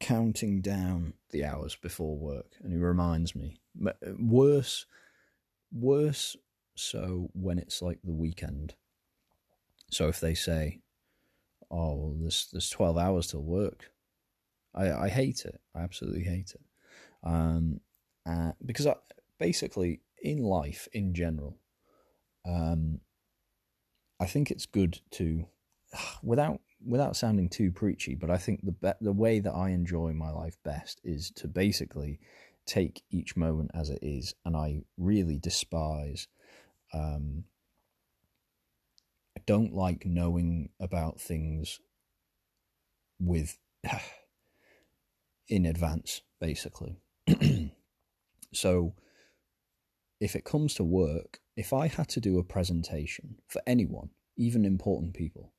counting 0.00 0.60
down 0.60 1.14
the 1.30 1.44
hours 1.44 1.76
before 1.76 2.16
work, 2.16 2.52
and 2.62 2.72
he 2.72 2.78
reminds 2.78 3.34
me. 3.34 3.60
Worse, 4.18 4.86
worse 5.72 6.36
so 6.74 7.30
when 7.32 7.58
it's 7.58 7.82
like 7.82 7.98
the 8.04 8.12
weekend. 8.12 8.74
So 9.90 10.08
if 10.08 10.20
they 10.20 10.34
say, 10.34 10.80
"Oh, 11.70 11.96
well, 11.96 12.16
there's 12.20 12.48
there's 12.52 12.70
twelve 12.70 12.98
hours 12.98 13.28
till 13.28 13.42
work," 13.42 13.92
I 14.74 14.92
I 14.92 15.08
hate 15.08 15.44
it. 15.44 15.60
I 15.74 15.80
absolutely 15.80 16.24
hate 16.24 16.54
it. 16.54 16.60
Um, 17.22 17.80
uh, 18.26 18.52
because 18.64 18.86
I, 18.86 18.94
basically 19.38 20.00
in 20.22 20.42
life 20.42 20.88
in 20.92 21.14
general, 21.14 21.58
um, 22.44 23.00
I 24.20 24.26
think 24.26 24.50
it's 24.50 24.66
good 24.66 25.00
to, 25.12 25.46
without 26.22 26.60
without 26.84 27.16
sounding 27.16 27.48
too 27.48 27.70
preachy, 27.70 28.14
but 28.14 28.30
I 28.30 28.36
think 28.36 28.60
the 28.62 28.72
be- 28.72 28.92
the 29.00 29.12
way 29.12 29.40
that 29.40 29.52
I 29.52 29.70
enjoy 29.70 30.12
my 30.12 30.30
life 30.30 30.56
best 30.64 31.00
is 31.04 31.30
to 31.32 31.48
basically 31.48 32.20
take 32.66 33.02
each 33.10 33.36
moment 33.36 33.70
as 33.74 33.90
it 33.90 34.00
is, 34.02 34.34
and 34.44 34.56
I 34.56 34.82
really 34.96 35.38
despise. 35.38 36.28
Um, 36.92 37.44
I 39.36 39.42
don't 39.46 39.74
like 39.74 40.06
knowing 40.06 40.70
about 40.80 41.20
things 41.20 41.80
with 43.20 43.58
in 45.48 45.66
advance, 45.66 46.22
basically. 46.40 46.98
so, 48.52 48.94
if 50.20 50.34
it 50.34 50.44
comes 50.44 50.74
to 50.74 50.84
work, 50.84 51.40
if 51.56 51.72
I 51.72 51.88
had 51.88 52.08
to 52.10 52.20
do 52.20 52.38
a 52.38 52.44
presentation 52.44 53.36
for 53.48 53.62
anyone, 53.66 54.10
even 54.36 54.64
important 54.64 55.14
people, 55.14 55.52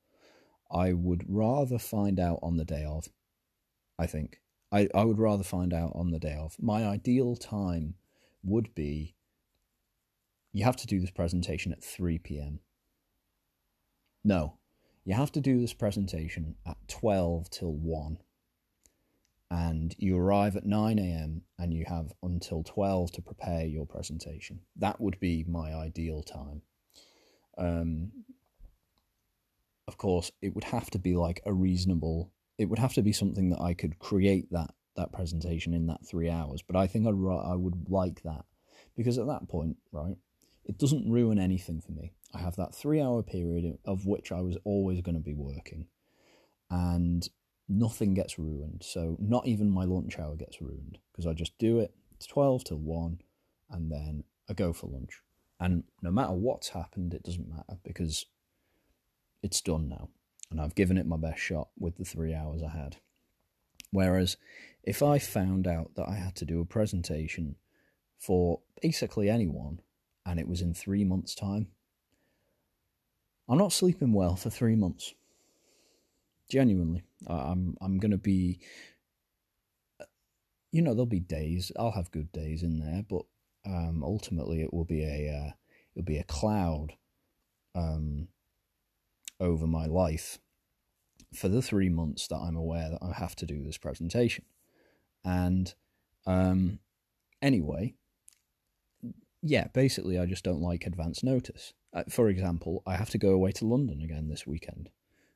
I 0.72 0.94
would 0.94 1.24
rather 1.28 1.80
find 1.80 2.20
out 2.20 2.40
on 2.42 2.58
the 2.58 2.66
day 2.66 2.84
of. 2.84 3.08
I 4.00 4.06
think. 4.06 4.42
I, 4.72 4.90
I 4.94 5.06
would 5.06 5.18
rather 5.18 5.44
find 5.44 5.74
out 5.74 5.94
on 5.96 6.12
the 6.12 6.20
day 6.20 6.36
of. 6.36 6.56
My 6.60 6.86
ideal 6.86 7.36
time 7.36 7.96
would 8.44 8.76
be 8.76 9.16
you 10.52 10.64
have 10.66 10.76
to 10.78 10.88
do 10.88 11.00
this 11.00 11.12
presentation 11.12 11.72
at 11.72 11.84
3 11.84 12.20
p.m. 12.20 12.60
No, 14.24 14.58
you 15.06 15.14
have 15.14 15.32
to 15.34 15.42
do 15.42 15.62
this 15.62 15.74
presentation 15.74 16.56
at 16.66 16.78
12 16.88 17.50
till 17.50 17.74
1 17.74 18.18
and 19.50 19.96
you 19.98 20.18
arrive 20.18 20.56
at 20.56 20.66
9 20.66 21.00
a.m. 21.00 21.42
and 21.58 21.74
you 21.74 21.86
have 21.88 22.12
until 22.22 22.64
12 22.64 23.14
to 23.14 23.22
prepare 23.22 23.66
your 23.66 23.86
presentation. 23.86 24.60
That 24.76 25.00
would 25.00 25.20
be 25.20 25.46
my 25.48 25.74
ideal 25.74 26.24
time. 26.24 26.62
Um, 27.58 28.12
of 29.88 29.98
course, 29.98 30.32
it 30.42 30.54
would 30.56 30.66
have 30.66 30.90
to 30.92 31.00
be 31.00 31.16
like 31.16 31.42
a 31.46 31.54
reasonable. 31.54 32.32
It 32.58 32.66
would 32.66 32.80
have 32.80 32.94
to 32.94 33.02
be 33.02 33.14
something 33.14 33.50
that 33.50 33.62
I 33.62 33.74
could 33.74 34.00
create 34.00 34.52
that 34.52 34.72
that 34.96 35.14
presentation 35.14 35.74
in 35.74 35.88
that 35.88 36.06
three 36.06 36.30
hours. 36.30 36.62
But 36.62 36.76
I 36.76 36.88
think 36.88 37.06
I'd 37.06 37.12
I 37.12 37.56
would 37.56 37.90
like 37.90 38.24
that 38.24 38.46
because 38.96 39.18
at 39.18 39.28
that 39.28 39.48
point, 39.48 39.78
right, 39.92 40.18
it 40.66 40.78
doesn't 40.78 41.10
ruin 41.10 41.40
anything 41.40 41.82
for 41.82 41.92
me. 41.92 42.14
I 42.34 42.40
have 42.40 42.56
that 42.58 42.76
three 42.76 43.02
hour 43.02 43.24
period 43.24 43.78
of 43.86 44.06
which 44.06 44.32
I 44.32 44.42
was 44.42 44.58
always 44.64 45.02
going 45.02 45.16
to 45.16 45.22
be 45.22 45.34
working, 45.34 45.88
and 46.70 47.28
nothing 47.70 48.14
gets 48.14 48.40
ruined. 48.40 48.84
So 48.84 49.18
not 49.20 49.48
even 49.48 49.70
my 49.70 49.84
lunch 49.84 50.20
hour 50.20 50.36
gets 50.36 50.62
ruined 50.62 50.98
because 51.12 51.28
I 51.28 51.34
just 51.34 51.58
do 51.58 51.80
it. 51.80 51.94
It's 52.16 52.28
12 52.28 52.64
till 52.64 52.78
1 52.78 53.20
and 53.70 53.92
then 53.92 54.24
I 54.50 54.54
go 54.54 54.74
for 54.74 54.88
lunch. 54.88 55.22
And 55.60 55.84
no 56.02 56.12
matter 56.12 56.34
what's 56.34 56.70
happened, 56.70 57.14
it 57.14 57.24
doesn't 57.24 57.50
matter 57.50 57.78
because 57.84 58.26
it's 59.44 59.62
done 59.62 59.90
now. 59.90 60.10
And 60.50 60.62
I've 60.62 60.76
given 60.76 60.98
it 60.98 61.06
my 61.06 61.18
best 61.18 61.40
shot 61.40 61.70
with 61.78 61.98
the 61.98 62.06
three 62.06 62.34
hours 62.34 62.62
I 62.64 62.70
had. 62.70 62.98
Whereas 63.92 64.38
if 64.84 65.04
I 65.04 65.20
found 65.20 65.68
out 65.68 65.96
that 65.96 66.08
I 66.08 66.16
had 66.16 66.36
to 66.38 66.46
do 66.46 66.62
a 66.62 66.66
presentation 66.66 67.56
for 68.18 68.62
basically 68.82 69.30
anyone 69.30 69.82
and 70.26 70.40
it 70.40 70.48
was 70.48 70.62
in 70.62 70.74
three 70.74 71.04
months' 71.04 71.36
time, 71.36 71.68
I'm 73.50 73.58
not 73.58 73.72
sleeping 73.72 74.14
well 74.14 74.36
for 74.36 74.50
three 74.50 74.76
months. 74.76 75.14
Genuinely, 76.50 77.04
I'm 77.28 77.78
I'm 77.82 77.98
gonna 78.00 78.18
be. 78.18 78.60
You 80.72 80.82
know, 80.82 80.92
there'll 80.92 81.06
be 81.06 81.20
days. 81.20 81.72
I'll 81.78 81.92
have 81.92 82.12
good 82.12 82.32
days 82.32 82.62
in 82.62 82.80
there, 82.80 83.04
but 83.10 83.24
um, 83.66 84.04
ultimately, 84.04 84.62
it 84.62 84.74
will 84.74 84.86
be 84.86 85.04
a 85.04 85.30
uh, 85.30 85.52
it'll 85.96 86.06
be 86.06 86.18
a 86.18 86.24
cloud 86.24 86.94
um, 87.76 88.28
over 89.40 89.68
my 89.68 89.86
life, 89.86 90.40
for 91.34 91.50
the 91.50 91.62
three 91.62 91.90
months 91.90 92.28
that 92.28 92.38
I'm 92.38 92.56
aware 92.56 92.90
that 92.90 93.02
I 93.02 93.14
have 93.14 93.36
to 93.38 93.46
do 93.46 93.64
this 93.64 93.78
presentation. 93.78 94.46
And 95.24 95.74
um, 96.26 96.80
anyway, 97.42 97.96
yeah, 99.42 99.68
basically, 99.74 100.20
I 100.20 100.26
just 100.26 100.44
don't 100.44 100.62
like 100.62 100.86
advance 100.86 101.24
notice. 101.24 101.74
Uh, 101.94 102.04
for 102.10 102.30
example, 102.30 102.84
I 102.86 102.96
have 102.96 103.10
to 103.12 103.18
go 103.18 103.32
away 103.32 103.52
to 103.54 103.66
London 103.66 104.02
again 104.02 104.30
this 104.30 104.48
weekend. 104.48 104.90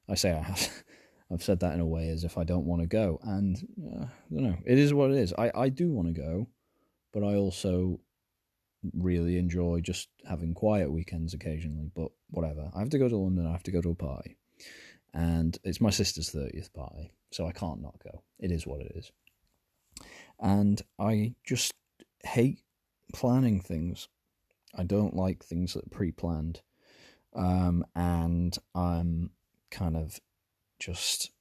I 0.10 0.16
say 0.16 0.32
I 0.32 0.42
have. 0.42 0.70
I've 1.32 1.44
said 1.44 1.62
that 1.62 1.74
in 1.74 1.80
a 1.80 1.86
way 1.86 2.10
as 2.10 2.26
if 2.26 2.38
I 2.38 2.44
don't 2.44 2.66
want 2.66 2.82
to 2.82 2.88
go, 2.88 3.18
and 3.24 3.56
uh, 3.88 4.04
I 4.04 4.34
don't 4.34 4.44
know. 4.44 4.58
It 4.66 4.78
is 4.78 4.94
what 4.94 5.12
it 5.12 5.18
is. 5.18 5.34
I, 5.38 5.50
I 5.56 5.70
do 5.70 5.90
want 5.90 6.10
to 6.10 6.22
go, 6.22 6.50
but 7.14 7.24
I 7.24 7.36
also 7.36 8.02
really 8.94 9.38
enjoy 9.38 9.82
just 9.82 10.10
having 10.28 10.54
quiet 10.54 10.92
weekends 10.92 11.34
occasionally. 11.34 11.92
But 11.96 12.12
whatever. 12.30 12.72
I 12.74 12.80
have 12.80 12.90
to 12.92 13.00
go 13.00 13.10
to 13.10 13.18
London. 13.18 13.48
I 13.48 13.52
have 13.52 13.64
to 13.64 13.72
go 13.72 13.82
to 13.82 13.92
a 13.92 13.96
party, 13.96 14.38
and 15.14 15.58
it's 15.64 15.82
my 15.82 15.90
sister's 15.90 16.30
thirtieth 16.30 16.74
party, 16.74 17.14
so 17.32 17.48
I 17.48 17.52
can't 17.52 17.82
not 17.82 18.00
go. 18.04 18.24
It 18.40 18.52
is 18.52 18.66
what 18.66 18.82
it 18.82 18.92
is, 18.96 19.12
and 20.40 20.82
I 21.00 21.36
just 21.46 21.74
hate 22.24 22.60
planning 23.14 23.62
things. 23.62 24.08
I 24.74 24.84
don't 24.84 25.16
like 25.16 25.44
things 25.44 25.74
that 25.74 25.86
are 25.86 25.90
pre-planned, 25.90 26.62
um, 27.36 27.86
and 27.96 28.58
I'm 28.74 29.32
kind 29.70 29.98
of 29.98 30.20
just 30.80 31.32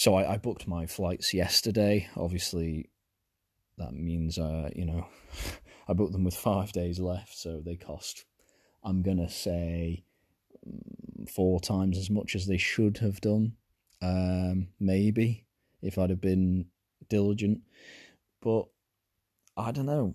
so 0.00 0.14
I, 0.14 0.32
I 0.32 0.36
booked 0.38 0.66
my 0.66 0.86
flights 0.86 1.34
yesterday. 1.34 2.08
Obviously, 2.16 2.88
that 3.76 3.92
means 3.92 4.38
uh, 4.38 4.70
you 4.74 4.86
know 4.86 5.06
I 5.90 5.92
booked 5.92 6.12
them 6.12 6.22
with 6.22 6.36
five 6.36 6.70
days 6.70 7.00
left, 7.00 7.36
so 7.36 7.60
they 7.60 7.74
cost. 7.74 8.24
I'm 8.84 9.02
gonna 9.02 9.28
say 9.28 10.04
mm, 10.64 11.28
four 11.28 11.58
times 11.58 11.98
as 11.98 12.08
much 12.08 12.36
as 12.36 12.46
they 12.46 12.58
should 12.58 12.98
have 12.98 13.20
done. 13.20 13.54
Um, 14.00 14.68
maybe 14.78 15.46
if 15.82 15.98
I'd 15.98 16.10
have 16.10 16.20
been 16.20 16.66
diligent, 17.08 17.62
but 18.40 18.66
I 19.56 19.72
don't 19.72 19.86
know. 19.86 20.14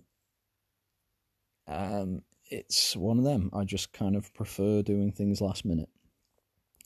Um, 1.68 2.22
it's 2.50 2.96
one 2.96 3.18
of 3.18 3.26
them. 3.26 3.50
I 3.52 3.66
just 3.66 3.92
kind 3.92 4.16
of 4.16 4.34
prefer 4.34 4.82
doing 4.82 5.12
things 5.12 5.42
last 5.42 5.66
minute. 5.66 5.90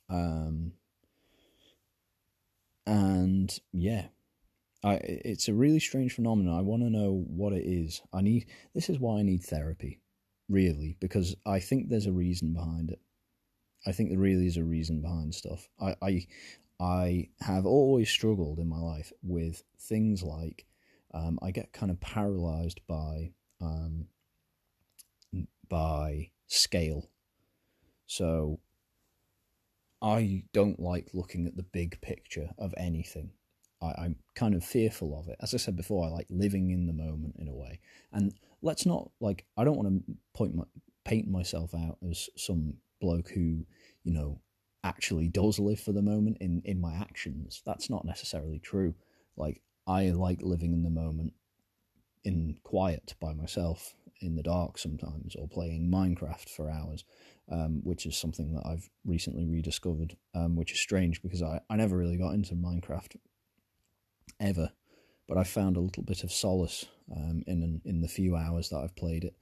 Um, 0.10 0.72
and 2.88 3.56
yeah, 3.72 4.06
I 4.84 4.94
it's 5.04 5.48
a 5.48 5.54
really 5.54 5.80
strange 5.80 6.14
phenomenon. 6.14 6.58
I 6.58 6.62
want 6.62 6.84
to 6.84 6.90
know 6.90 7.26
what 7.28 7.54
it 7.54 7.66
is. 7.66 8.02
I 8.14 8.22
need 8.22 8.48
this 8.74 8.90
is 8.90 9.00
why 9.00 9.20
I 9.20 9.24
need 9.24 9.44
therapy, 9.44 10.02
really, 10.48 10.96
because 11.00 11.36
I 11.46 11.60
think 11.60 11.90
there's 11.90 12.06
a 12.06 12.12
reason 12.12 12.54
behind 12.54 12.90
it. 12.92 13.02
I 13.86 13.92
think 13.92 14.10
there 14.10 14.20
really 14.20 14.48
is 14.48 14.58
a 14.58 14.64
reason 14.64 15.02
behind 15.02 15.36
stuff. 15.36 15.68
I 15.82 15.96
I, 16.02 16.28
I 16.80 17.30
have 17.42 17.66
always 17.66 18.10
struggled 18.10 18.60
in 18.60 18.70
my 18.70 18.80
life 18.80 19.12
with 19.22 19.64
things 19.80 20.24
like 20.24 20.66
um, 21.14 21.40
I 21.42 21.52
get 21.52 21.74
kind 21.74 21.92
of 21.92 22.00
paralyzed 22.00 22.80
by 22.88 23.34
um, 23.62 24.08
by 25.68 26.32
scale. 26.48 27.10
So 28.08 28.60
I 30.02 30.44
don't 30.54 30.80
like 30.80 31.10
looking 31.14 31.46
at 31.48 31.56
the 31.56 31.64
big 31.64 32.00
picture 32.02 32.50
of 32.58 32.74
anything. 32.78 33.32
I, 33.82 34.06
am 34.06 34.16
kind 34.36 34.56
of 34.56 34.64
fearful 34.64 35.18
of 35.18 35.28
it. 35.28 35.38
As 35.42 35.54
I 35.54 35.58
said 35.58 35.76
before, 35.76 36.06
I 36.06 36.10
like 36.10 36.28
living 36.30 36.72
in 36.72 36.88
the 36.88 36.94
moment 36.94 37.36
in 37.40 37.48
a 37.48 37.54
way. 37.54 37.80
And 38.12 38.34
let's 38.62 38.86
not 38.86 39.12
like 39.20 39.46
I 39.58 39.64
don't 39.64 39.78
want 39.78 40.06
to 40.08 40.14
point 40.34 40.56
my, 40.56 40.64
paint 41.06 41.30
myself 41.30 41.74
out 41.74 41.98
as 42.10 42.30
some 42.36 42.76
bloke 43.02 43.30
who 43.30 43.66
you 44.04 44.14
know 44.14 44.42
actually 44.84 45.28
does 45.28 45.60
live 45.60 45.80
for 45.80 45.92
the 45.92 46.02
moment 46.02 46.38
in 46.42 46.62
in 46.66 46.82
my 46.82 46.94
actions. 46.94 47.62
That's 47.66 47.90
not 47.90 48.06
necessarily 48.06 48.60
true. 48.60 48.96
Like 49.38 49.62
I 49.88 50.10
like 50.10 50.42
living 50.42 50.74
in 50.74 50.84
the 50.84 50.90
moment 50.90 51.34
in 52.24 52.58
quiet 52.64 53.16
by 53.22 53.34
myself 53.34 53.96
in 54.22 54.36
the 54.36 54.44
dark 54.44 54.78
sometimes 54.78 55.36
or 55.36 55.48
playing 55.48 55.90
Minecraft 55.90 56.50
for 56.50 56.70
hours 56.70 57.06
um, 57.52 57.82
which 57.84 58.06
is 58.06 58.18
something 58.18 58.54
that 58.54 58.66
I've 58.66 58.90
recently 59.06 59.46
rediscovered, 59.46 60.16
um, 60.36 60.56
which 60.56 60.72
is 60.72 60.80
strange 60.80 61.22
because 61.22 61.42
I, 61.42 61.60
I 61.70 61.76
never 61.76 61.98
really 61.98 62.18
got 62.18 62.34
into 62.34 62.56
Minecraft 62.56 63.16
ever, 64.40 64.72
but 65.28 65.38
I 65.38 65.44
found 65.44 65.78
a 65.78 65.82
little 65.82 66.04
bit 66.04 66.24
of 66.24 66.32
solace 66.32 66.86
um, 67.16 67.44
in 67.48 67.82
in 67.86 68.02
the 68.02 68.08
few 68.08 68.36
hours 68.36 68.70
that 68.70 68.80
I've 68.80 68.96
played 68.96 69.24
it 69.24 69.36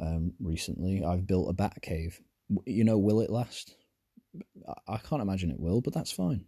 um, 0.00 0.34
recently. 0.40 1.04
I've 1.04 1.26
built 1.26 1.50
a 1.50 1.54
bat 1.54 1.80
cave. 1.82 2.20
You 2.64 2.84
know, 2.84 2.98
will 2.98 3.20
it 3.20 3.30
last? 3.30 3.74
I 4.86 4.98
can't 4.98 5.22
imagine 5.22 5.50
it 5.50 5.60
will, 5.60 5.80
but 5.80 5.94
that's 5.94 6.12
fine. 6.12 6.44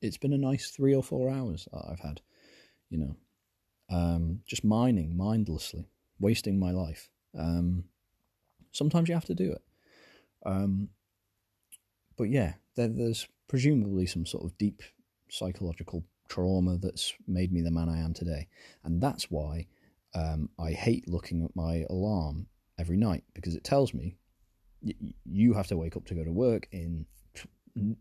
It's 0.00 0.18
been 0.18 0.32
a 0.32 0.38
nice 0.38 0.70
three 0.70 0.94
or 0.94 1.02
four 1.02 1.30
hours 1.30 1.68
I've 1.72 2.00
had, 2.00 2.20
you 2.90 2.98
know, 2.98 3.16
um, 3.88 4.40
just 4.46 4.64
mining 4.64 5.16
mindlessly, 5.16 5.88
wasting 6.18 6.58
my 6.58 6.72
life. 6.72 7.08
Um, 7.38 7.84
sometimes 8.72 9.08
you 9.08 9.14
have 9.14 9.26
to 9.26 9.34
do 9.34 9.52
it. 9.52 9.62
Um, 10.44 10.88
but 12.16 12.24
yeah, 12.24 12.54
there, 12.74 12.88
there's 12.88 13.28
presumably 13.48 14.06
some 14.06 14.26
sort 14.26 14.44
of 14.44 14.58
deep 14.58 14.82
psychological 15.28 16.04
trauma 16.32 16.78
that's 16.78 17.12
made 17.28 17.52
me 17.52 17.60
the 17.60 17.70
man 17.70 17.90
I 17.90 18.00
am 18.00 18.14
today. 18.14 18.48
And 18.84 19.02
that's 19.02 19.30
why 19.30 19.66
um, 20.14 20.48
I 20.58 20.70
hate 20.70 21.06
looking 21.06 21.44
at 21.44 21.54
my 21.54 21.84
alarm 21.90 22.46
every 22.78 22.96
night 22.96 23.24
because 23.34 23.54
it 23.54 23.64
tells 23.64 23.92
me 23.92 24.16
you 25.24 25.52
have 25.52 25.66
to 25.68 25.76
wake 25.76 25.94
up 25.96 26.06
to 26.06 26.14
go 26.14 26.24
to 26.24 26.32
work 26.32 26.68
in 26.72 27.06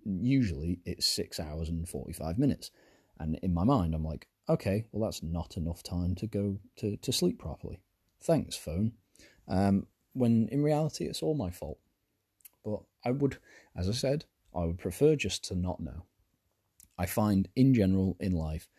usually 0.06 0.80
it's 0.86 1.06
six 1.06 1.40
hours 1.40 1.68
and 1.70 1.88
45 1.88 2.38
minutes. 2.38 2.72
And 3.20 3.38
in 3.44 3.54
my 3.54 3.66
mind, 3.66 3.94
I'm 3.94 4.04
like, 4.06 4.28
okay, 4.50 4.86
well, 4.92 5.04
that's 5.04 5.22
not 5.22 5.58
enough 5.58 5.84
time 5.84 6.16
to 6.16 6.28
go 6.28 6.58
to, 6.78 6.98
to 6.98 7.12
sleep 7.12 7.38
properly. 7.38 7.82
Thanks, 8.24 8.56
phone. 8.56 8.94
Um, 9.48 9.88
when 10.14 10.48
in 10.52 10.64
reality, 10.64 11.06
it's 11.06 11.22
all 11.22 11.36
my 11.36 11.52
fault. 11.52 11.80
But 12.64 12.82
I 13.06 13.12
would, 13.12 13.38
as 13.76 13.90
I 13.90 13.94
said, 13.94 14.26
I 14.56 14.66
would 14.66 14.80
prefer 14.80 15.16
just 15.16 15.44
to 15.46 15.56
not 15.56 15.80
know. 15.80 16.06
I 17.02 17.08
find 17.08 17.48
in 17.56 17.74
general 17.74 18.16
in 18.20 18.32
life, 18.32 18.70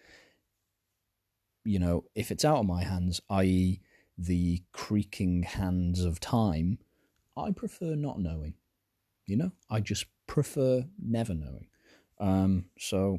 you 1.64 1.80
know, 1.80 2.04
if 2.14 2.30
it's 2.30 2.44
out 2.44 2.58
of 2.58 2.66
my 2.66 2.84
hands, 2.84 3.20
i.e., 3.28 3.80
the 4.16 4.62
creaking 4.72 5.42
hands 5.42 6.04
of 6.04 6.20
time, 6.20 6.78
I 7.36 7.50
prefer 7.50 7.96
not 7.96 8.20
knowing. 8.20 8.54
You 9.26 9.38
know, 9.38 9.52
I 9.68 9.80
just 9.80 10.06
prefer 10.28 10.84
never 11.04 11.34
knowing. 11.34 11.66
Um, 12.20 12.66
so 12.78 13.18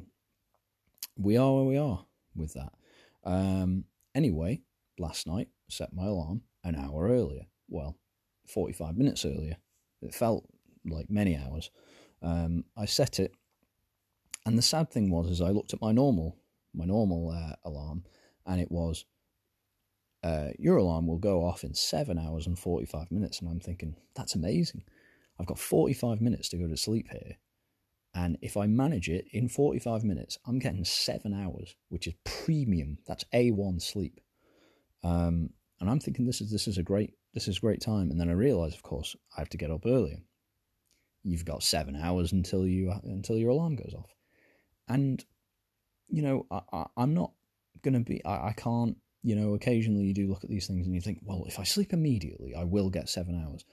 we 1.17 1.35
are 1.35 1.53
where 1.53 1.65
we 1.65 1.77
are 1.77 2.05
with 2.33 2.53
that. 2.53 2.71
Um, 3.25 3.83
anyway, 4.15 4.61
last 4.97 5.27
night 5.27 5.49
set 5.69 5.93
my 5.93 6.05
alarm 6.05 6.43
an 6.63 6.75
hour 6.75 7.09
earlier. 7.09 7.47
Well, 7.67 7.97
45 8.47 8.95
minutes 8.95 9.25
earlier. 9.25 9.57
It 10.01 10.13
felt 10.13 10.45
like 10.85 11.09
many 11.09 11.35
hours. 11.35 11.71
Um, 12.21 12.63
I 12.77 12.85
set 12.85 13.19
it, 13.19 13.33
and 14.45 14.57
the 14.57 14.61
sad 14.61 14.91
thing 14.91 15.09
was, 15.09 15.29
is 15.29 15.41
I 15.41 15.49
looked 15.49 15.73
at 15.73 15.81
my 15.81 15.91
normal, 15.91 16.37
my 16.73 16.85
normal 16.85 17.29
uh, 17.29 17.55
alarm, 17.63 18.03
and 18.45 18.59
it 18.59 18.71
was, 18.71 19.05
uh, 20.23 20.49
your 20.57 20.77
alarm 20.77 21.07
will 21.07 21.17
go 21.17 21.45
off 21.45 21.63
in 21.63 21.73
seven 21.73 22.17
hours 22.17 22.47
and 22.47 22.57
forty-five 22.57 23.11
minutes, 23.11 23.39
and 23.39 23.49
I'm 23.49 23.59
thinking 23.59 23.95
that's 24.15 24.35
amazing. 24.35 24.83
I've 25.39 25.45
got 25.45 25.59
forty-five 25.59 26.21
minutes 26.21 26.49
to 26.49 26.57
go 26.57 26.67
to 26.67 26.77
sleep 26.77 27.09
here, 27.11 27.37
and 28.13 28.37
if 28.41 28.57
I 28.57 28.67
manage 28.67 29.09
it 29.09 29.25
in 29.31 29.49
forty-five 29.49 30.03
minutes, 30.03 30.37
I'm 30.45 30.59
getting 30.59 30.85
seven 30.85 31.33
hours, 31.33 31.75
which 31.89 32.07
is 32.07 32.13
premium. 32.23 32.99
That's 33.07 33.25
a 33.33 33.51
one 33.51 33.79
sleep. 33.79 34.21
Um, 35.03 35.49
and 35.79 35.89
I'm 35.89 35.99
thinking 35.99 36.25
this 36.25 36.41
is 36.41 36.51
this 36.51 36.67
is 36.67 36.77
a 36.77 36.83
great 36.83 37.13
this 37.33 37.47
is 37.47 37.57
a 37.57 37.61
great 37.61 37.81
time. 37.81 38.11
And 38.11 38.19
then 38.19 38.29
I 38.29 38.33
realise, 38.33 38.75
of 38.75 38.83
course, 38.83 39.15
I 39.35 39.41
have 39.41 39.49
to 39.49 39.57
get 39.57 39.71
up 39.71 39.85
earlier 39.85 40.17
you've 41.23 41.45
got 41.45 41.63
seven 41.63 41.95
hours 41.95 42.33
until 42.33 42.67
you 42.67 42.93
until 43.03 43.37
your 43.37 43.51
alarm 43.51 43.75
goes 43.75 43.93
off, 43.97 44.13
and 44.87 45.23
you 46.09 46.21
know 46.21 46.45
I, 46.51 46.85
I 46.97 47.03
am 47.03 47.13
not 47.13 47.31
gonna 47.81 48.01
be 48.01 48.23
I, 48.25 48.49
I 48.49 48.53
can't 48.53 48.97
you 49.21 49.35
know 49.35 49.53
occasionally 49.53 50.05
you 50.05 50.13
do 50.13 50.27
look 50.27 50.43
at 50.43 50.49
these 50.49 50.67
things 50.67 50.85
and 50.85 50.95
you 50.95 51.01
think 51.01 51.19
well 51.23 51.45
if 51.47 51.59
I 51.59 51.63
sleep 51.63 51.93
immediately 51.93 52.55
I 52.55 52.63
will 52.63 52.89
get 52.89 53.09
seven 53.09 53.41
hours, 53.41 53.65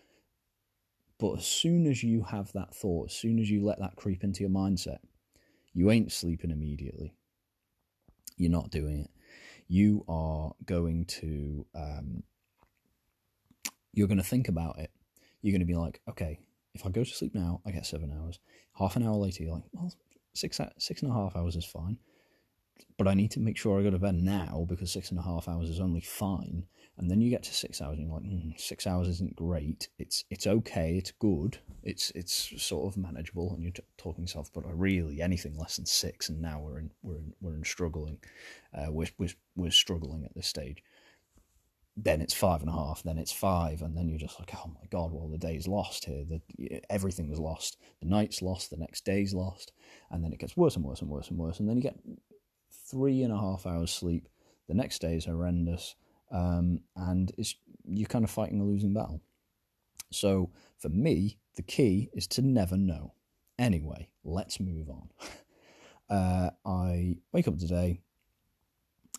but 1.18 1.38
as 1.38 1.46
soon 1.46 1.86
as 1.86 2.02
you 2.02 2.22
have 2.22 2.52
that 2.52 2.74
thought, 2.74 3.10
as 3.10 3.16
soon 3.16 3.38
as 3.38 3.50
you 3.50 3.64
let 3.64 3.78
that 3.80 3.96
creep 3.96 4.24
into 4.24 4.40
your 4.40 4.50
mindset, 4.50 4.98
you 5.74 5.90
ain't 5.90 6.12
sleeping 6.12 6.50
immediately. 6.50 7.14
You're 8.36 8.50
not 8.50 8.70
doing 8.70 9.00
it. 9.00 9.10
You 9.68 10.04
are 10.08 10.52
going 10.64 11.04
to 11.06 11.66
um, 11.74 12.22
you're 13.92 14.08
going 14.08 14.18
to 14.18 14.24
think 14.24 14.48
about 14.48 14.78
it. 14.78 14.90
You're 15.42 15.52
going 15.52 15.60
to 15.60 15.66
be 15.66 15.74
like, 15.74 16.00
okay, 16.08 16.40
if 16.74 16.86
I 16.86 16.90
go 16.90 17.04
to 17.04 17.10
sleep 17.10 17.34
now, 17.34 17.60
I 17.66 17.70
get 17.70 17.86
seven 17.86 18.12
hours. 18.12 18.38
Half 18.74 18.96
an 18.96 19.02
hour 19.02 19.16
later, 19.16 19.42
you're 19.42 19.54
like, 19.54 19.64
well, 19.72 19.92
six 20.34 20.60
six 20.78 21.02
and 21.02 21.10
a 21.10 21.14
half 21.14 21.36
hours 21.36 21.56
is 21.56 21.64
fine. 21.64 21.98
but 22.98 23.08
I 23.08 23.14
need 23.14 23.30
to 23.32 23.40
make 23.40 23.56
sure 23.56 23.78
I 23.78 23.82
go 23.82 23.90
to 23.90 23.98
bed 23.98 24.14
now 24.16 24.66
because 24.68 24.92
six 24.92 25.10
and 25.10 25.18
a 25.18 25.22
half 25.22 25.48
hours 25.48 25.68
is 25.70 25.80
only 25.80 26.00
fine. 26.00 26.66
And 26.98 27.10
then 27.10 27.20
you 27.22 27.30
get 27.30 27.42
to 27.44 27.54
six 27.54 27.80
hours 27.80 27.98
and 27.98 28.06
you're 28.08 28.14
like, 28.14 28.24
mm, 28.24 28.60
six 28.60 28.86
hours 28.86 29.08
isn't 29.08 29.34
great. 29.36 29.88
It's 29.98 30.24
it's 30.30 30.46
okay. 30.46 30.96
It's 30.98 31.12
good. 31.12 31.58
It's 31.82 32.10
it's 32.14 32.52
sort 32.62 32.86
of 32.92 32.98
manageable. 33.00 33.54
And 33.54 33.62
you're 33.62 33.72
t- 33.72 33.82
talking 33.96 34.24
yourself, 34.24 34.50
but 34.52 34.64
really 34.78 35.22
anything 35.22 35.56
less 35.56 35.76
than 35.76 35.86
six, 35.86 36.28
and 36.28 36.40
now 36.42 36.60
we're 36.60 36.78
in 36.78 36.90
we're 37.02 37.16
in, 37.16 37.32
we're 37.40 37.54
in 37.56 37.64
struggling. 37.64 38.18
Uh, 38.74 38.92
we're, 38.92 39.08
we're 39.18 39.30
we're 39.56 39.70
struggling 39.70 40.24
at 40.24 40.34
this 40.34 40.46
stage. 40.46 40.82
Then 41.96 42.20
it's 42.20 42.34
five 42.34 42.60
and 42.60 42.70
a 42.70 42.72
half. 42.72 43.02
Then 43.02 43.18
it's 43.18 43.32
five, 43.32 43.82
and 43.82 43.96
then 43.96 44.08
you're 44.08 44.18
just 44.18 44.38
like, 44.38 44.54
oh 44.54 44.68
my 44.68 44.86
god, 44.90 45.12
well 45.12 45.28
the 45.28 45.38
day's 45.38 45.68
lost 45.68 46.04
here. 46.04 46.24
The 46.24 46.40
everything 46.58 46.80
everything's 46.90 47.38
lost. 47.38 47.78
The 48.00 48.08
night's 48.08 48.42
lost. 48.42 48.70
The 48.70 48.76
next 48.76 49.04
day's 49.04 49.34
lost, 49.34 49.72
and 50.10 50.24
then 50.24 50.32
it 50.32 50.38
gets 50.38 50.56
worse 50.56 50.76
and 50.76 50.84
worse 50.84 51.00
and 51.02 51.10
worse 51.10 51.28
and 51.28 51.38
worse. 51.38 51.60
And 51.60 51.68
then 51.68 51.76
you 51.76 51.82
get 51.82 51.98
three 52.90 53.22
and 53.22 53.32
a 53.32 53.38
half 53.38 53.66
hours 53.66 53.90
sleep. 53.90 54.28
The 54.68 54.74
next 54.74 55.00
day 55.00 55.16
is 55.16 55.24
horrendous 55.24 55.96
um, 56.30 56.80
and 56.96 57.32
it's 57.36 57.56
you're 57.84 58.06
kind 58.06 58.24
of 58.24 58.30
fighting 58.30 58.60
a 58.60 58.64
losing 58.64 58.94
battle. 58.94 59.20
So 60.12 60.50
for 60.78 60.88
me, 60.88 61.38
the 61.56 61.62
key 61.62 62.10
is 62.12 62.26
to 62.28 62.42
never 62.42 62.76
know. 62.76 63.14
Anyway, 63.58 64.08
let's 64.24 64.60
move 64.60 64.88
on. 64.88 65.10
Uh, 66.08 66.50
I 66.66 67.18
wake 67.32 67.46
up 67.46 67.56
today, 67.56 68.00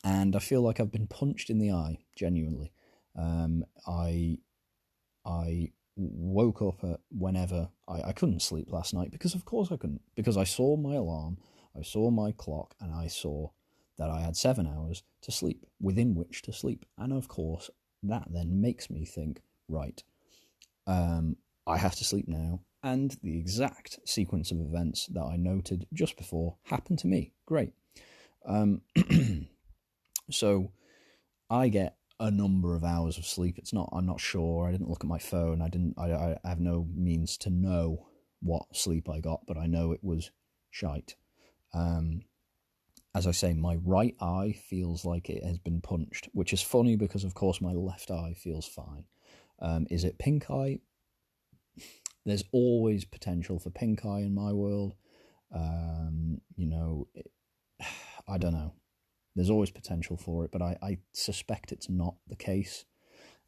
and 0.04 0.36
I 0.36 0.40
feel 0.40 0.62
like 0.62 0.80
I've 0.80 0.92
been 0.92 1.08
punched 1.08 1.50
in 1.50 1.60
the 1.60 1.72
eye. 1.72 2.00
Genuinely, 2.16 2.72
um, 3.18 3.66
I 3.88 4.38
I 5.26 5.72
woke 5.96 6.62
up 6.62 6.84
at 6.84 7.00
whenever 7.12 7.70
I, 7.88 8.02
I 8.02 8.12
couldn't 8.14 8.42
sleep 8.42 8.72
last 8.72 8.94
night 8.94 9.12
because 9.12 9.36
of 9.36 9.46
course 9.46 9.72
I 9.72 9.78
couldn't 9.78 10.02
because 10.16 10.38
I 10.38 10.46
saw 10.46 10.78
my 10.78 10.96
alarm, 10.96 11.38
I 11.78 11.84
saw 11.84 12.10
my 12.10 12.32
clock, 12.32 12.76
and 12.80 12.94
I 12.94 13.08
saw 13.08 13.50
that 13.98 14.10
I 14.10 14.22
had 14.22 14.36
seven 14.36 14.68
hours 14.68 15.04
to 15.22 15.32
sleep, 15.32 15.66
within 15.80 16.16
which 16.16 16.42
to 16.44 16.54
sleep. 16.54 16.86
And 16.98 17.14
of 17.14 17.28
course, 17.28 17.70
that 18.04 18.26
then 18.30 18.60
makes 18.62 18.90
me 18.90 19.06
think, 19.06 19.42
right, 19.68 20.02
um, 20.88 21.38
I 21.68 21.78
have 21.78 21.96
to 21.96 22.04
sleep 22.04 22.28
now. 22.28 22.62
And 22.84 23.16
the 23.22 23.38
exact 23.38 24.00
sequence 24.06 24.50
of 24.50 24.60
events 24.60 25.06
that 25.08 25.24
I 25.24 25.36
noted 25.36 25.86
just 25.94 26.18
before 26.18 26.56
happened 26.64 26.98
to 27.00 27.08
me. 27.08 27.32
Great. 27.46 27.74
Um, 28.44 28.82
so 30.32 30.72
I 31.50 31.70
get 31.70 31.98
a 32.20 32.30
number 32.30 32.76
of 32.76 32.84
hours 32.84 33.18
of 33.18 33.26
sleep. 33.26 33.58
It's 33.58 33.74
not, 33.74 33.90
I'm 33.92 34.06
not 34.06 34.20
sure. 34.20 34.68
I 34.68 34.72
didn't 34.72 34.90
look 34.90 35.04
at 35.04 35.10
my 35.10 35.18
phone. 35.18 35.62
I 35.62 35.70
didn't, 35.70 35.96
I, 35.98 36.38
I 36.44 36.48
have 36.48 36.60
no 36.60 36.88
means 36.96 37.38
to 37.40 37.50
know 37.50 38.08
what 38.42 38.76
sleep 38.76 39.10
I 39.10 39.20
got, 39.20 39.42
but 39.48 39.58
I 39.58 39.66
know 39.66 39.92
it 39.92 40.04
was 40.04 40.32
shite. 40.70 41.16
Um, 41.74 42.22
as 43.14 43.28
I 43.28 43.32
say, 43.32 43.54
my 43.54 43.76
right 43.84 44.16
eye 44.22 44.56
feels 44.70 45.04
like 45.04 45.30
it 45.30 45.44
has 45.44 45.58
been 45.58 45.82
punched, 45.82 46.30
which 46.34 46.54
is 46.54 46.62
funny 46.62 46.96
because, 46.96 47.24
of 47.24 47.34
course, 47.34 47.60
my 47.60 47.74
left 47.74 48.10
eye 48.12 48.36
feels 48.38 48.68
fine. 48.68 49.06
Um, 49.60 49.86
is 49.90 50.04
it 50.04 50.18
pink 50.18 50.50
eye? 50.50 50.80
There's 52.26 52.44
always 52.52 53.04
potential 53.04 53.60
for 53.60 53.70
pink 53.72 54.06
eye 54.06 54.20
in 54.20 54.34
my 54.34 54.54
world. 54.54 54.96
Um, 55.54 56.40
you 56.56 56.68
know, 56.68 57.08
it, 57.14 57.32
I 58.28 58.38
don't 58.38 58.54
know. 58.54 58.74
There's 59.36 59.50
always 59.50 59.72
potential 59.72 60.18
for 60.18 60.44
it, 60.46 60.52
but 60.52 60.62
I, 60.62 60.78
I 60.82 60.98
suspect 61.14 61.72
it's 61.72 61.90
not 61.90 62.16
the 62.28 62.36
case 62.36 62.86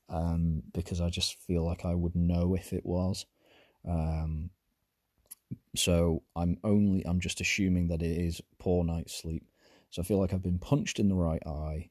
um, 0.09 0.63
because 0.73 1.01
I 1.01 1.09
just 1.09 1.39
feel 1.41 1.65
like 1.65 1.85
I 1.85 1.93
would 1.93 2.15
know 2.15 2.55
if 2.55 2.71
it 2.71 2.85
was. 2.85 3.25
Um, 3.87 4.49
so 5.75 6.23
I'm 6.35 6.57
only 6.63 7.03
I'm 7.05 7.19
just 7.19 7.41
assuming 7.41 7.87
that 7.89 8.01
it 8.01 8.17
is 8.17 8.41
poor 8.59 8.83
night's 8.83 9.13
sleep. 9.13 9.45
So 9.89 10.01
I 10.01 10.05
feel 10.05 10.19
like 10.19 10.33
I've 10.33 10.41
been 10.41 10.59
punched 10.59 10.99
in 10.99 11.09
the 11.09 11.15
right 11.15 11.45
eye. 11.45 11.89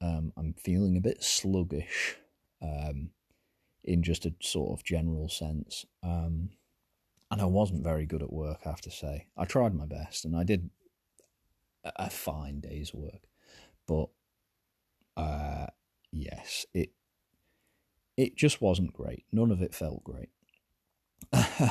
Um, 0.00 0.32
I'm 0.36 0.54
feeling 0.54 0.96
a 0.96 1.00
bit 1.00 1.22
sluggish 1.22 2.16
um, 2.60 3.10
in 3.84 4.02
just 4.02 4.26
a 4.26 4.34
sort 4.40 4.78
of 4.78 4.84
general 4.84 5.28
sense. 5.28 5.86
Um, 6.02 6.50
and 7.30 7.40
I 7.40 7.46
wasn't 7.46 7.82
very 7.82 8.04
good 8.04 8.22
at 8.22 8.32
work, 8.32 8.60
I 8.64 8.68
have 8.68 8.80
to 8.82 8.90
say. 8.90 9.26
I 9.36 9.44
tried 9.44 9.74
my 9.74 9.86
best 9.86 10.24
and 10.24 10.36
I 10.36 10.44
did 10.44 10.70
a 11.84 12.10
fine 12.10 12.60
day's 12.60 12.94
work. 12.94 13.22
But 13.86 14.08
uh, 15.16 15.66
yes, 16.10 16.66
it 16.74 16.90
it 18.16 18.36
just 18.36 18.60
wasn't 18.60 18.92
great. 18.92 19.24
None 19.32 19.50
of 19.50 19.62
it 19.62 19.74
felt 19.74 20.04
great. 20.04 20.30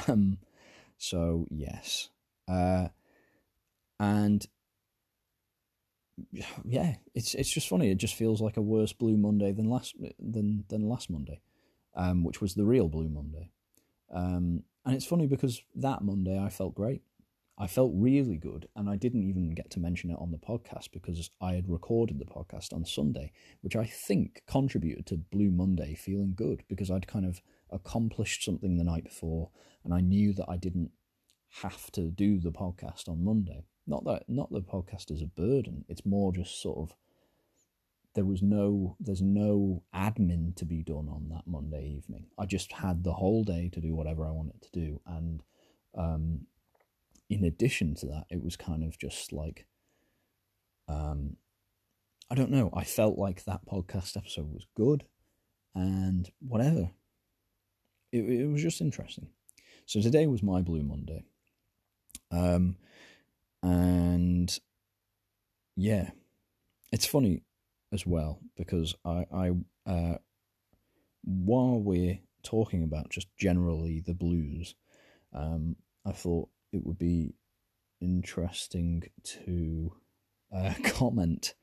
um, 0.07 0.39
so 0.97 1.47
yes, 1.49 2.09
uh, 2.47 2.87
and 3.99 4.45
yeah, 6.63 6.95
it's 7.13 7.33
it's 7.35 7.49
just 7.49 7.67
funny. 7.67 7.89
It 7.91 7.97
just 7.97 8.15
feels 8.15 8.41
like 8.41 8.57
a 8.57 8.61
worse 8.61 8.93
Blue 8.93 9.17
Monday 9.17 9.51
than 9.51 9.69
last 9.69 9.95
than 10.19 10.65
than 10.69 10.87
last 10.87 11.09
Monday, 11.09 11.41
um, 11.95 12.23
which 12.23 12.41
was 12.41 12.53
the 12.55 12.65
real 12.65 12.89
Blue 12.89 13.09
Monday. 13.09 13.49
Um, 14.13 14.63
and 14.85 14.95
it's 14.95 15.05
funny 15.05 15.27
because 15.27 15.61
that 15.75 16.01
Monday 16.01 16.39
I 16.39 16.49
felt 16.49 16.75
great. 16.75 17.01
I 17.57 17.67
felt 17.67 17.91
really 17.93 18.37
good, 18.37 18.67
and 18.75 18.89
I 18.89 18.95
didn't 18.95 19.23
even 19.23 19.53
get 19.53 19.69
to 19.71 19.79
mention 19.79 20.09
it 20.09 20.17
on 20.19 20.31
the 20.31 20.37
podcast 20.37 20.91
because 20.91 21.29
I 21.39 21.53
had 21.53 21.69
recorded 21.69 22.17
the 22.17 22.25
podcast 22.25 22.73
on 22.73 22.85
Sunday, 22.85 23.33
which 23.61 23.75
I 23.75 23.85
think 23.85 24.41
contributed 24.47 25.05
to 25.07 25.17
Blue 25.17 25.51
Monday 25.51 25.93
feeling 25.93 26.33
good 26.35 26.63
because 26.67 26.89
I'd 26.89 27.07
kind 27.07 27.25
of 27.25 27.41
accomplished 27.69 28.43
something 28.43 28.77
the 28.77 28.83
night 28.83 29.03
before, 29.03 29.49
and 29.83 29.93
I 29.93 30.01
knew 30.01 30.33
that 30.33 30.49
I 30.49 30.57
didn't 30.57 30.91
have 31.61 31.91
to 31.91 32.09
do 32.09 32.39
the 32.39 32.51
podcast 32.51 33.07
on 33.09 33.23
Monday. 33.23 33.65
Not 33.85 34.05
that 34.05 34.23
not 34.27 34.51
the 34.51 34.61
podcast 34.61 35.11
is 35.11 35.21
a 35.21 35.27
burden. 35.27 35.85
It's 35.89 36.05
more 36.05 36.31
just 36.31 36.61
sort 36.61 36.77
of 36.77 36.95
there 38.13 38.25
was 38.25 38.41
no 38.41 38.95
there's 38.99 39.21
no 39.21 39.83
admin 39.93 40.55
to 40.55 40.65
be 40.65 40.83
done 40.83 41.09
on 41.09 41.29
that 41.29 41.45
Monday 41.45 41.95
evening. 41.97 42.27
I 42.37 42.45
just 42.45 42.71
had 42.71 43.03
the 43.03 43.13
whole 43.13 43.43
day 43.43 43.69
to 43.73 43.81
do 43.81 43.95
whatever 43.95 44.25
I 44.25 44.31
wanted 44.31 44.61
to 44.61 44.71
do, 44.71 45.01
and 45.05 45.43
um, 45.95 46.47
in 47.31 47.45
addition 47.45 47.95
to 47.95 48.05
that, 48.07 48.25
it 48.29 48.43
was 48.43 48.57
kind 48.57 48.83
of 48.83 48.99
just 48.99 49.31
like 49.31 49.65
um, 50.89 51.37
I 52.29 52.35
don't 52.35 52.51
know. 52.51 52.69
I 52.73 52.83
felt 52.83 53.17
like 53.17 53.45
that 53.45 53.65
podcast 53.65 54.17
episode 54.17 54.51
was 54.53 54.67
good, 54.75 55.05
and 55.73 56.29
whatever. 56.39 56.91
It 58.11 58.25
it 58.25 58.47
was 58.47 58.61
just 58.61 58.81
interesting. 58.81 59.29
So 59.85 60.01
today 60.01 60.27
was 60.27 60.43
my 60.43 60.61
Blue 60.61 60.83
Monday. 60.83 61.23
Um, 62.31 62.75
and 63.63 64.59
yeah, 65.77 66.09
it's 66.91 67.05
funny 67.05 67.43
as 67.93 68.05
well 68.05 68.39
because 68.57 68.93
I, 69.05 69.25
I 69.33 69.51
uh, 69.85 70.17
while 71.23 71.79
we're 71.79 72.19
talking 72.43 72.83
about 72.83 73.09
just 73.09 73.27
generally 73.37 74.01
the 74.05 74.13
blues, 74.13 74.75
um, 75.33 75.77
I 76.05 76.11
thought 76.11 76.49
it 76.71 76.85
would 76.85 76.97
be 76.97 77.35
interesting 77.99 79.03
to 79.23 79.93
uh, 80.55 80.73
comment 80.83 81.53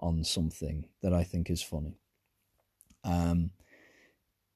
on 0.00 0.24
something 0.24 0.86
that 1.02 1.12
I 1.12 1.24
think 1.24 1.50
is 1.50 1.62
funny. 1.62 1.98
Um, 3.04 3.50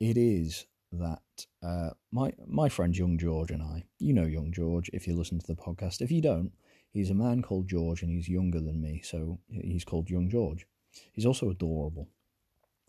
it 0.01 0.17
is 0.17 0.67
that 0.93 1.47
uh, 1.63 1.91
my 2.11 2.33
my 2.47 2.69
friend 2.69 2.97
Young 2.97 3.19
George 3.19 3.51
and 3.51 3.63
I, 3.63 3.85
you 3.99 4.15
know 4.15 4.25
Young 4.25 4.53
George 4.53 4.91
if 4.93 5.07
you 5.07 5.15
listen 5.15 5.39
to 5.39 5.47
the 5.47 5.55
podcast. 5.55 6.01
If 6.01 6.11
you 6.11 6.23
don't, 6.23 6.53
He's 6.91 7.11
a 7.11 7.15
man 7.15 7.43
called 7.43 7.69
George 7.69 8.03
and 8.03 8.11
he's 8.11 8.29
younger 8.29 8.61
than 8.61 8.81
me, 8.81 9.03
so 9.05 9.39
he's 9.49 9.85
called 9.85 10.11
Young 10.11 10.29
George. 10.31 10.67
He's 11.13 11.27
also 11.27 11.51
adorable. 11.51 12.09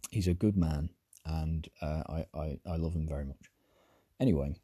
He's 0.10 0.28
a 0.28 0.34
good 0.34 0.56
man 0.56 0.90
and 1.26 1.68
uh, 1.82 2.04
I, 2.08 2.26
I, 2.34 2.60
I 2.66 2.76
love 2.78 2.96
him 2.96 3.08
very 3.08 3.26
much. 3.26 3.52
Anyway, 4.20 4.56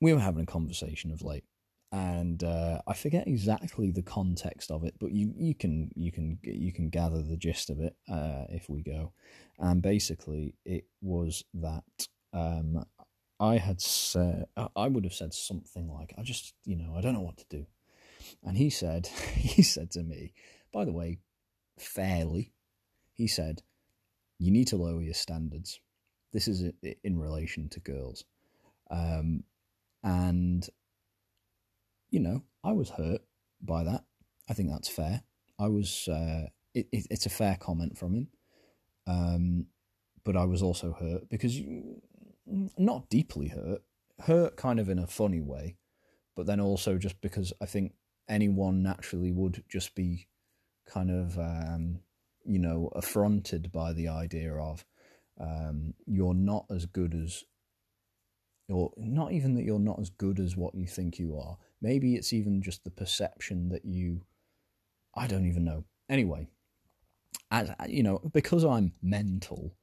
we 0.00 0.12
were 0.12 0.20
having 0.20 0.42
a 0.42 0.46
conversation 0.46 1.10
of 1.10 1.22
late 1.22 1.44
and 1.92 2.42
uh, 2.44 2.80
I 2.86 2.94
forget 2.94 3.26
exactly 3.26 3.90
the 3.90 4.02
context 4.02 4.70
of 4.70 4.84
it, 4.84 4.94
but 5.00 5.12
you, 5.12 5.32
you 5.36 5.54
can 5.54 5.90
you 5.94 6.12
can 6.12 6.38
you 6.42 6.72
can 6.72 6.88
gather 6.88 7.22
the 7.22 7.36
gist 7.36 7.70
of 7.70 7.80
it 7.80 7.96
uh, 8.10 8.44
if 8.48 8.68
we 8.68 8.82
go. 8.82 9.12
And 9.58 9.82
basically, 9.82 10.54
it 10.64 10.84
was 11.02 11.44
that 11.54 12.08
um, 12.32 12.84
I 13.38 13.58
had 13.58 13.80
said 13.80 14.46
I 14.76 14.88
would 14.88 15.04
have 15.04 15.14
said 15.14 15.34
something 15.34 15.92
like, 15.92 16.14
"I 16.16 16.22
just 16.22 16.54
you 16.64 16.76
know 16.76 16.94
I 16.96 17.00
don't 17.00 17.14
know 17.14 17.20
what 17.20 17.38
to 17.38 17.46
do," 17.50 17.66
And 18.42 18.56
he 18.56 18.70
said, 18.70 19.06
he 19.34 19.62
said 19.62 19.90
to 19.92 20.02
me, 20.02 20.32
by 20.72 20.84
the 20.84 20.92
way, 20.92 21.18
fairly, 21.78 22.52
he 23.12 23.26
said, 23.26 23.62
you 24.38 24.50
need 24.50 24.68
to 24.68 24.76
lower 24.76 25.02
your 25.02 25.14
standards. 25.14 25.80
This 26.32 26.48
is 26.48 26.70
in 27.04 27.18
relation 27.18 27.68
to 27.70 27.80
girls. 27.80 28.24
Um, 28.90 29.44
and, 30.02 30.66
you 32.10 32.20
know, 32.20 32.42
I 32.64 32.72
was 32.72 32.90
hurt 32.90 33.22
by 33.60 33.84
that. 33.84 34.04
I 34.48 34.54
think 34.54 34.70
that's 34.70 34.88
fair. 34.88 35.22
I 35.58 35.68
was, 35.68 36.08
uh, 36.08 36.46
it, 36.74 36.88
it, 36.92 37.06
it's 37.10 37.26
a 37.26 37.30
fair 37.30 37.56
comment 37.60 37.98
from 37.98 38.14
him. 38.14 38.28
Um, 39.06 39.66
but 40.24 40.36
I 40.36 40.44
was 40.44 40.62
also 40.62 40.92
hurt 40.92 41.28
because, 41.28 41.58
you, 41.58 42.02
not 42.76 43.08
deeply 43.08 43.48
hurt, 43.48 43.82
hurt 44.20 44.56
kind 44.56 44.78
of 44.80 44.88
in 44.88 44.98
a 44.98 45.06
funny 45.06 45.40
way, 45.40 45.76
but 46.36 46.46
then 46.46 46.60
also 46.60 46.98
just 46.98 47.20
because 47.20 47.52
I 47.60 47.66
think 47.66 47.92
anyone 48.28 48.82
naturally 48.82 49.32
would 49.32 49.64
just 49.68 49.94
be 49.94 50.26
kind 50.86 51.10
of 51.10 51.38
um, 51.38 52.00
you 52.44 52.58
know 52.58 52.90
affronted 52.94 53.70
by 53.72 53.92
the 53.92 54.08
idea 54.08 54.54
of 54.54 54.84
um, 55.40 55.94
you're 56.06 56.34
not 56.34 56.66
as 56.70 56.86
good 56.86 57.14
as 57.14 57.44
or 58.68 58.92
not 58.96 59.32
even 59.32 59.54
that 59.54 59.64
you're 59.64 59.78
not 59.78 59.98
as 59.98 60.10
good 60.10 60.38
as 60.38 60.56
what 60.56 60.74
you 60.74 60.86
think 60.86 61.18
you 61.18 61.36
are. 61.36 61.58
Maybe 61.82 62.14
it's 62.14 62.32
even 62.32 62.62
just 62.62 62.84
the 62.84 62.90
perception 62.90 63.68
that 63.70 63.84
you 63.84 64.22
I 65.14 65.26
don't 65.26 65.46
even 65.46 65.64
know. 65.64 65.84
Anyway, 66.08 66.48
as 67.50 67.70
you 67.88 68.02
know, 68.02 68.20
because 68.32 68.64
I'm 68.64 68.92
mental, 69.02 69.74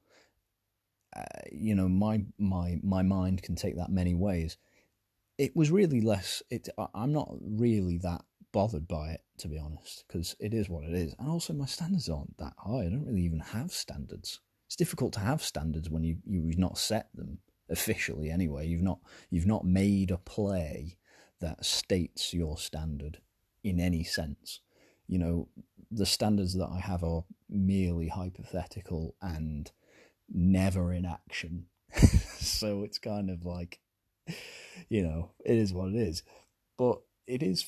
uh, 1.16 1.22
you 1.52 1.74
know, 1.74 1.88
my 1.88 2.24
my 2.38 2.78
my 2.82 3.02
mind 3.02 3.42
can 3.42 3.56
take 3.56 3.76
that 3.76 3.90
many 3.90 4.14
ways. 4.14 4.56
It 5.36 5.54
was 5.54 5.70
really 5.70 6.00
less. 6.00 6.42
It 6.50 6.68
I'm 6.94 7.12
not 7.12 7.30
really 7.40 7.98
that 7.98 8.22
bothered 8.52 8.88
by 8.88 9.10
it 9.10 9.22
to 9.38 9.48
be 9.48 9.58
honest, 9.58 10.04
because 10.06 10.34
it 10.40 10.54
is 10.54 10.68
what 10.68 10.84
it 10.84 10.94
is, 10.94 11.14
and 11.18 11.28
also 11.28 11.52
my 11.52 11.66
standards 11.66 12.08
aren't 12.08 12.36
that 12.38 12.54
high. 12.58 12.80
I 12.80 12.88
don't 12.88 13.06
really 13.06 13.22
even 13.22 13.40
have 13.40 13.70
standards. 13.70 14.40
It's 14.66 14.76
difficult 14.76 15.12
to 15.14 15.20
have 15.20 15.42
standards 15.42 15.90
when 15.90 16.04
you 16.04 16.16
you've 16.24 16.58
not 16.58 16.78
set 16.78 17.08
them 17.14 17.38
officially 17.70 18.30
anyway. 18.30 18.66
You've 18.66 18.82
not 18.82 18.98
you've 19.30 19.46
not 19.46 19.64
made 19.64 20.10
a 20.10 20.18
play 20.18 20.96
that 21.40 21.64
states 21.64 22.34
your 22.34 22.58
standard 22.58 23.18
in 23.62 23.80
any 23.80 24.04
sense. 24.04 24.60
You 25.06 25.18
know, 25.18 25.48
the 25.90 26.06
standards 26.06 26.54
that 26.54 26.68
I 26.68 26.80
have 26.80 27.02
are 27.02 27.24
merely 27.48 28.08
hypothetical 28.08 29.14
and 29.22 29.70
never 30.32 30.92
in 30.92 31.06
action. 31.06 31.66
so 32.38 32.82
it's 32.82 32.98
kind 32.98 33.30
of 33.30 33.44
like, 33.44 33.80
you 34.88 35.02
know, 35.02 35.30
it 35.44 35.56
is 35.56 35.72
what 35.72 35.88
it 35.88 35.96
is. 35.96 36.22
But 36.76 37.00
it 37.26 37.42
is 37.42 37.66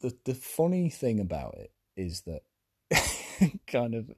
the 0.00 0.14
the 0.24 0.34
funny 0.34 0.90
thing 0.90 1.20
about 1.20 1.54
it 1.56 1.72
is 1.96 2.22
that 2.22 2.42
kind 3.66 3.94
of 3.94 4.10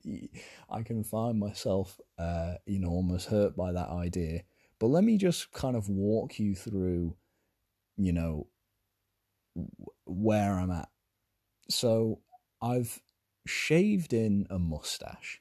I 0.70 0.82
can 0.82 1.04
find 1.04 1.38
myself, 1.38 2.00
uh, 2.18 2.54
you 2.66 2.80
know, 2.80 2.88
almost 2.88 3.28
hurt 3.28 3.56
by 3.56 3.72
that 3.72 3.88
idea. 3.88 4.42
But 4.78 4.88
let 4.88 5.04
me 5.04 5.16
just 5.16 5.52
kind 5.52 5.76
of 5.76 5.88
walk 5.88 6.38
you 6.38 6.54
through, 6.54 7.16
you 7.96 8.12
know, 8.12 8.48
where 10.04 10.58
I'm 10.58 10.70
at. 10.70 10.88
So 11.68 12.20
I've 12.60 13.00
shaved 13.46 14.12
in 14.12 14.46
a 14.50 14.58
mustache. 14.58 15.40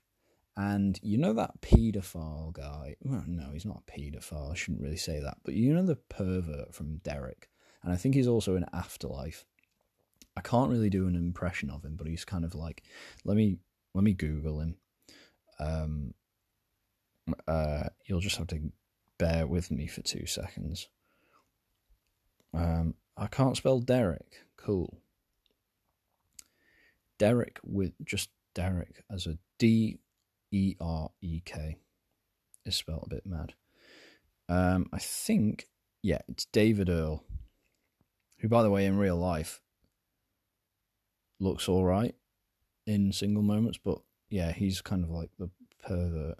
And 0.56 1.00
you 1.02 1.18
know 1.18 1.34
that 1.34 1.62
paedophile 1.62 2.54
guy? 2.54 2.96
Well, 3.02 3.24
no, 3.26 3.50
he's 3.54 3.66
not 3.66 3.82
a 3.88 3.92
paedophile. 3.92 4.52
I 4.52 4.56
shouldn't 4.56 4.84
really 4.84 4.98
say 4.98 5.20
that. 5.20 5.38
But 5.44 5.56
you 5.56 5.74
know 5.74 5.84
the 5.84 5.96
pervert 5.96 6.76
from 6.76 6.98
Derek? 6.98 7.50
And 7.82 7.92
I 7.92 7.96
think 7.96 8.14
he's 8.14 8.28
also 8.28 8.56
in 8.56 8.66
Afterlife. 8.72 9.46
I 10.38 10.42
can't 10.42 10.70
really 10.70 10.90
do 10.90 11.08
an 11.08 11.16
impression 11.16 11.70
of 11.70 11.84
him, 11.84 11.96
but 11.96 12.08
he's 12.08 12.26
kind 12.26 12.46
of 12.46 12.56
like, 12.56 12.84
let 13.24 13.36
me 13.36 13.58
let 13.94 14.04
me 14.04 14.14
Google 14.14 14.62
him. 14.62 14.76
Um, 15.60 16.14
uh, 17.48 17.90
you'll 18.06 18.20
just 18.20 18.38
have 18.38 18.48
to 18.48 18.72
bear 19.18 19.46
with 19.46 19.70
me 19.72 19.88
for 19.88 20.02
two 20.02 20.26
seconds. 20.26 20.88
Um, 22.54 22.96
I 23.18 23.28
can't 23.28 23.58
spell 23.58 23.80
Derek. 23.80 24.46
Cool. 24.58 24.98
Derek 27.18 27.60
with 27.64 27.94
just 28.04 28.30
Derek 28.54 29.04
as 29.10 29.28
a 29.28 29.38
D 29.60 30.00
E 30.52 30.76
R 30.80 31.10
E 31.22 31.42
K 31.46 31.78
is 32.66 32.76
spelled 32.76 33.08
a 33.08 33.16
bit 33.16 33.26
mad. 33.26 33.54
Um, 34.50 34.88
I 34.92 35.00
think, 35.00 35.68
yeah, 36.02 36.20
it's 36.28 36.46
David 36.46 36.90
Earl, 36.90 37.24
who, 38.40 38.50
by 38.50 38.62
the 38.62 38.70
way, 38.70 38.86
in 38.86 38.98
real 38.98 39.18
life 39.18 39.62
looks 41.40 41.68
all 41.68 41.84
right 41.84 42.16
in 42.86 43.12
single 43.12 43.44
moments, 43.44 43.80
but 43.84 44.00
yeah, 44.30 44.52
he's 44.52 44.82
kind 44.82 45.04
of 45.04 45.10
like 45.10 45.30
the 45.40 45.50
pervert. 45.82 46.40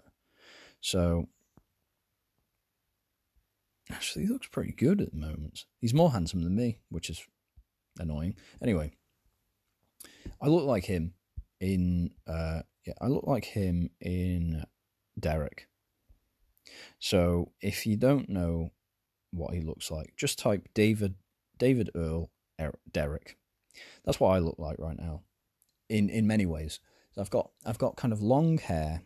So 0.80 1.28
actually, 3.90 4.26
he 4.26 4.32
looks 4.32 4.46
pretty 4.46 4.72
good 4.72 5.00
at 5.00 5.10
the 5.12 5.18
moment. 5.18 5.64
He's 5.80 5.94
more 5.94 6.12
handsome 6.12 6.42
than 6.42 6.56
me, 6.56 6.78
which 6.88 7.10
is 7.10 7.22
annoying. 7.98 8.36
Anyway, 8.62 8.92
I 10.40 10.48
look 10.48 10.64
like 10.64 10.84
him 10.84 11.14
in 11.60 12.10
uh 12.26 12.60
yeah, 12.86 12.94
I 13.00 13.06
look 13.06 13.26
like 13.26 13.46
him 13.46 13.90
in 14.00 14.64
Derek. 15.18 15.68
So 16.98 17.52
if 17.60 17.86
you 17.86 17.96
don't 17.96 18.28
know 18.28 18.70
what 19.30 19.54
he 19.54 19.60
looks 19.60 19.90
like, 19.90 20.14
just 20.16 20.38
type 20.38 20.68
David 20.74 21.14
David 21.58 21.90
Earl 21.94 22.30
Derek. 22.92 23.36
That's 24.04 24.20
what 24.20 24.30
I 24.30 24.38
look 24.38 24.58
like 24.58 24.78
right 24.78 24.98
now. 24.98 25.22
In 25.88 26.08
in 26.08 26.26
many 26.26 26.46
ways. 26.46 26.80
So 27.12 27.20
I've 27.20 27.30
got 27.30 27.50
I've 27.64 27.78
got 27.78 27.96
kind 27.96 28.12
of 28.12 28.22
long 28.22 28.58
hair, 28.58 29.02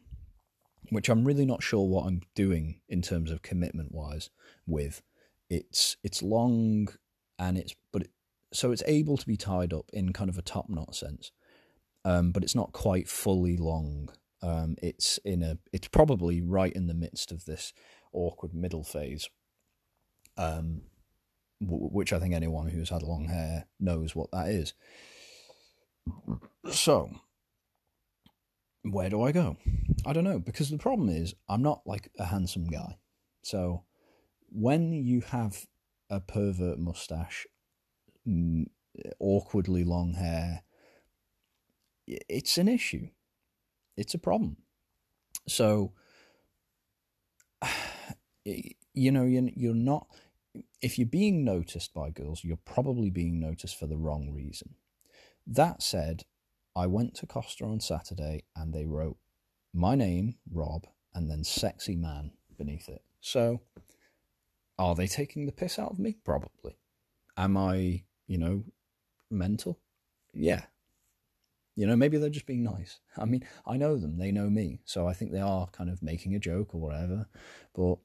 which 0.91 1.09
I'm 1.09 1.25
really 1.25 1.45
not 1.45 1.63
sure 1.63 1.87
what 1.87 2.07
I'm 2.07 2.23
doing 2.35 2.81
in 2.89 3.03
terms 3.03 3.31
of 3.31 3.43
commitment 3.43 3.93
wise 3.93 4.31
with. 4.67 5.03
It's 5.51 5.97
it's 6.03 6.23
long 6.23 6.89
and 7.39 7.57
it's 7.57 7.75
but 7.93 8.03
it, 8.03 8.11
so 8.53 8.73
it's 8.73 8.83
able 8.87 9.17
to 9.17 9.27
be 9.27 9.37
tied 9.37 9.73
up 9.73 9.91
in 9.93 10.13
kind 10.13 10.31
of 10.31 10.39
a 10.39 10.43
top 10.43 10.69
knot 10.69 10.95
sense, 10.95 11.33
um, 12.05 12.33
but 12.33 12.43
it's 12.43 12.55
not 12.55 12.73
quite 12.73 13.09
fully 13.09 13.57
long. 13.57 14.11
Um, 14.43 14.77
it's 14.83 15.19
in 15.25 15.43
a 15.43 15.59
it's 15.73 15.89
probably 15.89 16.41
right 16.41 16.73
in 16.73 16.87
the 16.87 16.95
midst 16.95 17.33
of 17.33 17.45
this 17.45 17.73
awkward 18.13 18.55
middle 18.55 18.85
phase, 18.85 19.29
um, 20.37 20.83
w- 21.61 21.89
which 21.89 22.13
I 22.13 22.19
think 22.19 22.35
anyone 22.35 22.69
who's 22.69 22.91
had 22.91 23.03
long 23.03 23.27
hair 23.27 23.67
knows 23.81 24.15
what 24.15 24.31
that 24.33 24.49
is. 24.49 24.75
So, 26.71 27.11
where 28.91 29.11
do 29.11 29.23
I 29.23 29.33
go? 29.33 29.57
I 30.07 30.13
don't 30.13 30.25
know 30.25 30.39
because 30.39 30.71
the 30.71 30.79
problem 30.79 31.09
is 31.09 31.35
I'm 31.49 31.63
not 31.63 31.83
like 31.87 32.11
a 32.19 32.27
handsome 32.27 32.67
guy. 32.67 32.99
So, 33.43 33.85
when 34.51 34.93
you 34.93 35.21
have 35.21 35.67
a 36.11 36.21
pervert 36.21 36.79
mustache 36.79 37.47
mm, 38.27 38.67
awkwardly 39.19 39.85
long 39.85 40.15
hair, 40.15 40.63
it's 42.07 42.59
an 42.59 42.69
issue. 42.69 43.09
It's 43.97 44.15
a 44.15 44.19
problem. 44.19 44.57
So, 45.47 45.93
you 48.45 49.13
know, 49.13 49.25
you're 49.25 49.75
not, 49.75 50.07
if 50.81 50.99
you're 50.99 51.07
being 51.07 51.45
noticed 51.45 51.93
by 51.93 52.11
girls, 52.11 52.45
you're 52.45 52.57
probably 52.57 53.11
being 53.11 53.41
noticed 53.41 53.79
for 53.79 53.87
the 53.87 53.99
wrong 53.99 54.31
reason. 54.31 54.75
That 55.47 55.83
said, 55.83 56.25
I 56.79 56.87
went 56.87 57.15
to 57.17 57.27
Costa 57.27 57.65
on 57.65 57.81
Saturday 57.81 58.45
and 58.57 58.73
they 58.73 58.87
wrote 58.87 59.19
my 59.75 59.95
name, 59.95 60.37
Rob, 60.51 60.87
and 61.15 61.31
then 61.31 61.45
sexy 61.45 61.97
man 61.97 62.33
beneath 62.57 62.89
it. 62.89 63.03
So, 63.21 63.61
are 64.79 64.95
they 64.95 65.07
taking 65.07 65.47
the 65.47 65.53
piss 65.53 65.79
out 65.79 65.91
of 65.91 65.99
me? 65.99 66.17
Probably. 66.25 66.79
Am 67.37 67.57
I 67.57 68.05
you 68.29 68.39
know, 68.39 68.63
mental. 69.31 69.81
Yeah. 70.33 70.63
You 71.75 71.87
know, 71.87 71.97
maybe 71.97 72.19
they're 72.19 72.29
just 72.29 72.47
being 72.47 72.63
nice. 72.63 73.01
I 73.17 73.25
mean, 73.25 73.45
I 73.67 73.77
know 73.77 73.97
them, 73.97 74.19
they 74.19 74.31
know 74.31 74.51
me, 74.51 74.81
so 74.85 75.09
I 75.09 75.15
think 75.15 75.33
they 75.33 75.41
are 75.41 75.67
kind 75.69 75.91
of 75.91 76.03
making 76.03 76.35
a 76.35 76.39
joke 76.39 76.75
or 76.75 76.81
whatever. 76.81 77.27
But 77.75 77.97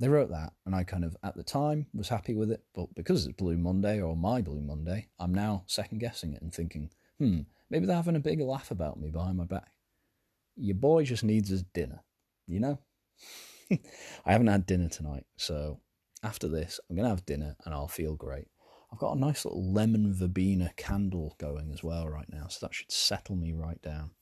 they 0.00 0.08
wrote 0.08 0.30
that, 0.30 0.52
and 0.66 0.74
I 0.74 0.84
kind 0.84 1.04
of, 1.04 1.16
at 1.22 1.36
the 1.36 1.42
time, 1.42 1.86
was 1.94 2.08
happy 2.08 2.34
with 2.34 2.50
it. 2.50 2.62
But 2.74 2.94
because 2.94 3.26
it's 3.26 3.36
Blue 3.36 3.56
Monday 3.56 4.00
or 4.00 4.16
my 4.16 4.42
Blue 4.42 4.60
Monday, 4.60 5.08
I'm 5.18 5.34
now 5.34 5.64
second 5.66 5.98
guessing 5.98 6.32
it 6.32 6.42
and 6.42 6.52
thinking, 6.52 6.90
hmm, 7.18 7.40
maybe 7.70 7.86
they're 7.86 7.96
having 7.96 8.16
a 8.16 8.20
big 8.20 8.40
laugh 8.40 8.70
about 8.70 8.98
me 8.98 9.10
behind 9.10 9.36
my 9.36 9.44
back. 9.44 9.72
Your 10.56 10.76
boy 10.76 11.04
just 11.04 11.24
needs 11.24 11.48
his 11.48 11.62
dinner, 11.62 12.02
you 12.46 12.60
know? 12.60 12.78
I 13.70 14.32
haven't 14.32 14.46
had 14.48 14.66
dinner 14.66 14.88
tonight, 14.88 15.26
so 15.36 15.80
after 16.22 16.48
this, 16.48 16.80
I'm 16.88 16.96
going 16.96 17.04
to 17.04 17.10
have 17.10 17.26
dinner 17.26 17.56
and 17.64 17.74
I'll 17.74 17.88
feel 17.88 18.14
great. 18.14 18.48
I've 18.92 18.98
got 18.98 19.16
a 19.16 19.20
nice 19.20 19.44
little 19.44 19.72
lemon 19.72 20.14
verbena 20.14 20.72
candle 20.76 21.36
going 21.38 21.70
as 21.72 21.82
well 21.82 22.08
right 22.08 22.28
now, 22.32 22.48
so 22.48 22.66
that 22.66 22.74
should 22.74 22.90
settle 22.90 23.36
me 23.36 23.52
right 23.52 23.80
down. 23.82 24.12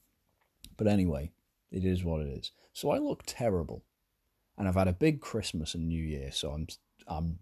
But 0.76 0.88
anyway, 0.88 1.32
it 1.70 1.84
is 1.84 2.04
what 2.04 2.22
it 2.22 2.28
is. 2.28 2.50
So 2.72 2.90
I 2.90 2.98
look 2.98 3.22
terrible, 3.26 3.84
and 4.58 4.66
I've 4.66 4.74
had 4.74 4.88
a 4.88 4.92
big 4.92 5.20
Christmas 5.20 5.74
and 5.74 5.86
New 5.86 6.02
Year, 6.02 6.32
so 6.32 6.50
I'm 6.50 6.66
I'm 7.06 7.38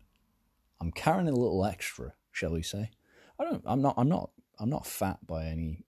I'm 0.80 0.92
carrying 0.92 1.28
a 1.28 1.32
little 1.32 1.64
extra, 1.64 2.12
shall 2.30 2.52
we 2.52 2.62
say? 2.62 2.90
I 3.38 3.44
don't. 3.44 3.62
I'm 3.66 3.80
not. 3.80 3.94
I'm 3.96 4.08
not. 4.08 4.30
I'm 4.58 4.70
not 4.70 4.86
fat 4.86 5.26
by 5.26 5.46
any 5.46 5.84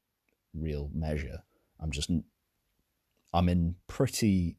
real 0.59 0.91
measure. 0.93 1.43
I'm 1.81 1.91
just. 1.91 2.11
I'm 3.33 3.49
in 3.49 3.75
pretty, 3.87 4.57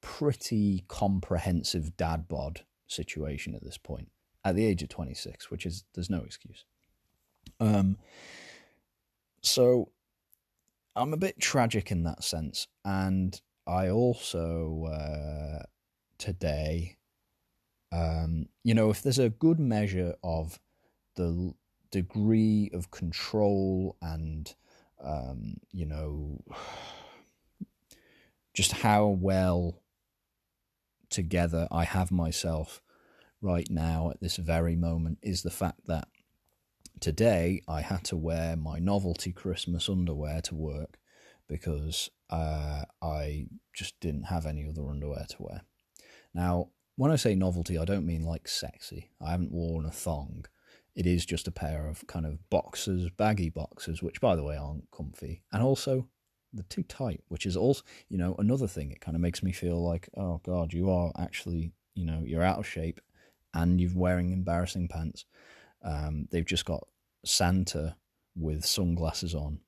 pretty 0.00 0.84
comprehensive 0.88 1.96
dad 1.96 2.28
bod 2.28 2.64
situation 2.86 3.54
at 3.54 3.64
this 3.64 3.78
point 3.78 4.10
at 4.44 4.56
the 4.56 4.66
age 4.66 4.82
of 4.82 4.88
26, 4.88 5.50
which 5.50 5.66
is 5.66 5.84
there's 5.94 6.10
no 6.10 6.22
excuse. 6.22 6.64
Um, 7.60 7.96
so 9.40 9.90
I'm 10.94 11.12
a 11.12 11.16
bit 11.16 11.40
tragic 11.40 11.90
in 11.90 12.04
that 12.04 12.22
sense, 12.22 12.68
and 12.84 13.40
I 13.66 13.88
also 13.88 14.84
uh, 14.92 15.62
today, 16.18 16.96
um, 17.90 18.46
you 18.62 18.74
know, 18.74 18.90
if 18.90 19.02
there's 19.02 19.18
a 19.18 19.30
good 19.30 19.58
measure 19.58 20.14
of 20.22 20.60
the 21.16 21.54
degree 21.90 22.70
of 22.72 22.90
control 22.90 23.96
and 24.00 24.54
um, 25.02 25.56
you 25.70 25.86
know, 25.86 26.42
just 28.54 28.72
how 28.72 29.06
well 29.06 29.82
together 31.10 31.68
I 31.70 31.84
have 31.84 32.10
myself 32.10 32.80
right 33.40 33.68
now 33.70 34.10
at 34.10 34.20
this 34.20 34.36
very 34.36 34.76
moment 34.76 35.18
is 35.22 35.42
the 35.42 35.50
fact 35.50 35.86
that 35.86 36.08
today 37.00 37.62
I 37.68 37.80
had 37.80 38.04
to 38.04 38.16
wear 38.16 38.56
my 38.56 38.78
novelty 38.78 39.32
Christmas 39.32 39.88
underwear 39.88 40.40
to 40.42 40.54
work 40.54 40.98
because 41.48 42.08
uh, 42.30 42.84
I 43.02 43.46
just 43.74 43.98
didn't 44.00 44.24
have 44.24 44.46
any 44.46 44.66
other 44.66 44.88
underwear 44.88 45.26
to 45.30 45.36
wear. 45.38 45.62
Now, 46.32 46.68
when 46.96 47.10
I 47.10 47.16
say 47.16 47.34
novelty, 47.34 47.76
I 47.76 47.84
don't 47.84 48.06
mean 48.06 48.24
like 48.24 48.48
sexy. 48.48 49.10
I 49.20 49.32
haven't 49.32 49.52
worn 49.52 49.84
a 49.84 49.90
thong. 49.90 50.46
It 50.94 51.06
is 51.06 51.24
just 51.24 51.48
a 51.48 51.52
pair 51.52 51.86
of 51.86 52.06
kind 52.06 52.26
of 52.26 52.50
boxers, 52.50 53.08
baggy 53.10 53.48
boxers, 53.48 54.02
which, 54.02 54.20
by 54.20 54.36
the 54.36 54.42
way, 54.42 54.56
aren't 54.56 54.90
comfy. 54.90 55.42
And 55.52 55.62
also, 55.62 56.08
they're 56.52 56.64
too 56.68 56.82
tight, 56.82 57.22
which 57.28 57.46
is 57.46 57.56
also, 57.56 57.82
you 58.08 58.18
know, 58.18 58.34
another 58.38 58.66
thing. 58.66 58.90
It 58.90 59.00
kind 59.00 59.14
of 59.14 59.20
makes 59.20 59.42
me 59.42 59.52
feel 59.52 59.82
like, 59.82 60.08
oh 60.16 60.40
God, 60.44 60.72
you 60.72 60.90
are 60.90 61.10
actually, 61.18 61.72
you 61.94 62.04
know, 62.04 62.22
you're 62.24 62.42
out 62.42 62.58
of 62.58 62.66
shape 62.66 63.00
and 63.54 63.80
you're 63.80 63.90
wearing 63.94 64.32
embarrassing 64.32 64.88
pants. 64.88 65.24
Um, 65.82 66.28
they've 66.30 66.44
just 66.44 66.66
got 66.66 66.86
Santa 67.24 67.96
with 68.36 68.64
sunglasses 68.64 69.34
on, 69.34 69.60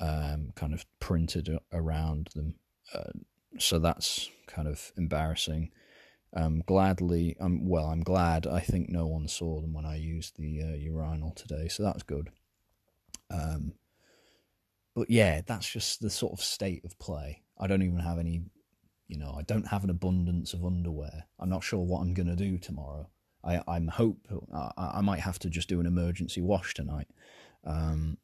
um, 0.00 0.52
kind 0.54 0.72
of 0.72 0.86
printed 0.98 1.58
around 1.72 2.30
them. 2.34 2.54
Uh, 2.94 3.12
so 3.58 3.78
that's 3.78 4.30
kind 4.46 4.66
of 4.66 4.92
embarrassing. 4.96 5.70
Um, 6.34 6.62
gladly, 6.66 7.36
um, 7.40 7.68
well, 7.68 7.86
I'm 7.86 8.02
glad. 8.02 8.46
I 8.46 8.60
think 8.60 8.88
no 8.88 9.06
one 9.06 9.28
saw 9.28 9.60
them 9.60 9.74
when 9.74 9.84
I 9.84 9.96
used 9.96 10.38
the 10.38 10.62
uh, 10.62 10.76
urinal 10.76 11.32
today, 11.32 11.68
so 11.68 11.82
that's 11.82 12.02
good. 12.02 12.30
Um, 13.30 13.74
but 14.94 15.10
yeah, 15.10 15.42
that's 15.46 15.70
just 15.70 16.00
the 16.00 16.10
sort 16.10 16.32
of 16.32 16.40
state 16.40 16.84
of 16.84 16.98
play. 16.98 17.42
I 17.58 17.66
don't 17.66 17.82
even 17.82 17.98
have 17.98 18.18
any, 18.18 18.42
you 19.08 19.18
know, 19.18 19.34
I 19.38 19.42
don't 19.42 19.68
have 19.68 19.84
an 19.84 19.90
abundance 19.90 20.54
of 20.54 20.64
underwear. 20.64 21.24
I'm 21.38 21.50
not 21.50 21.64
sure 21.64 21.80
what 21.80 22.00
I'm 22.00 22.14
gonna 22.14 22.36
do 22.36 22.58
tomorrow. 22.58 23.08
I 23.44 23.62
I'm 23.66 23.88
hope 23.88 24.26
I, 24.54 24.70
I 24.94 25.00
might 25.00 25.20
have 25.20 25.38
to 25.40 25.50
just 25.50 25.68
do 25.68 25.80
an 25.80 25.86
emergency 25.86 26.40
wash 26.40 26.74
tonight. 26.74 27.08
Um, 27.64 28.18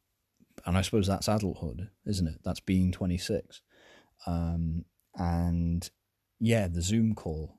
and 0.65 0.77
I 0.77 0.81
suppose 0.81 1.07
that's 1.07 1.27
adulthood, 1.27 1.89
isn't 2.05 2.27
it? 2.27 2.41
That's 2.43 2.59
being 2.59 2.91
26. 2.91 3.61
Um, 4.25 4.85
and 5.15 5.89
yeah, 6.39 6.67
the 6.67 6.81
Zoom 6.81 7.15
call 7.15 7.58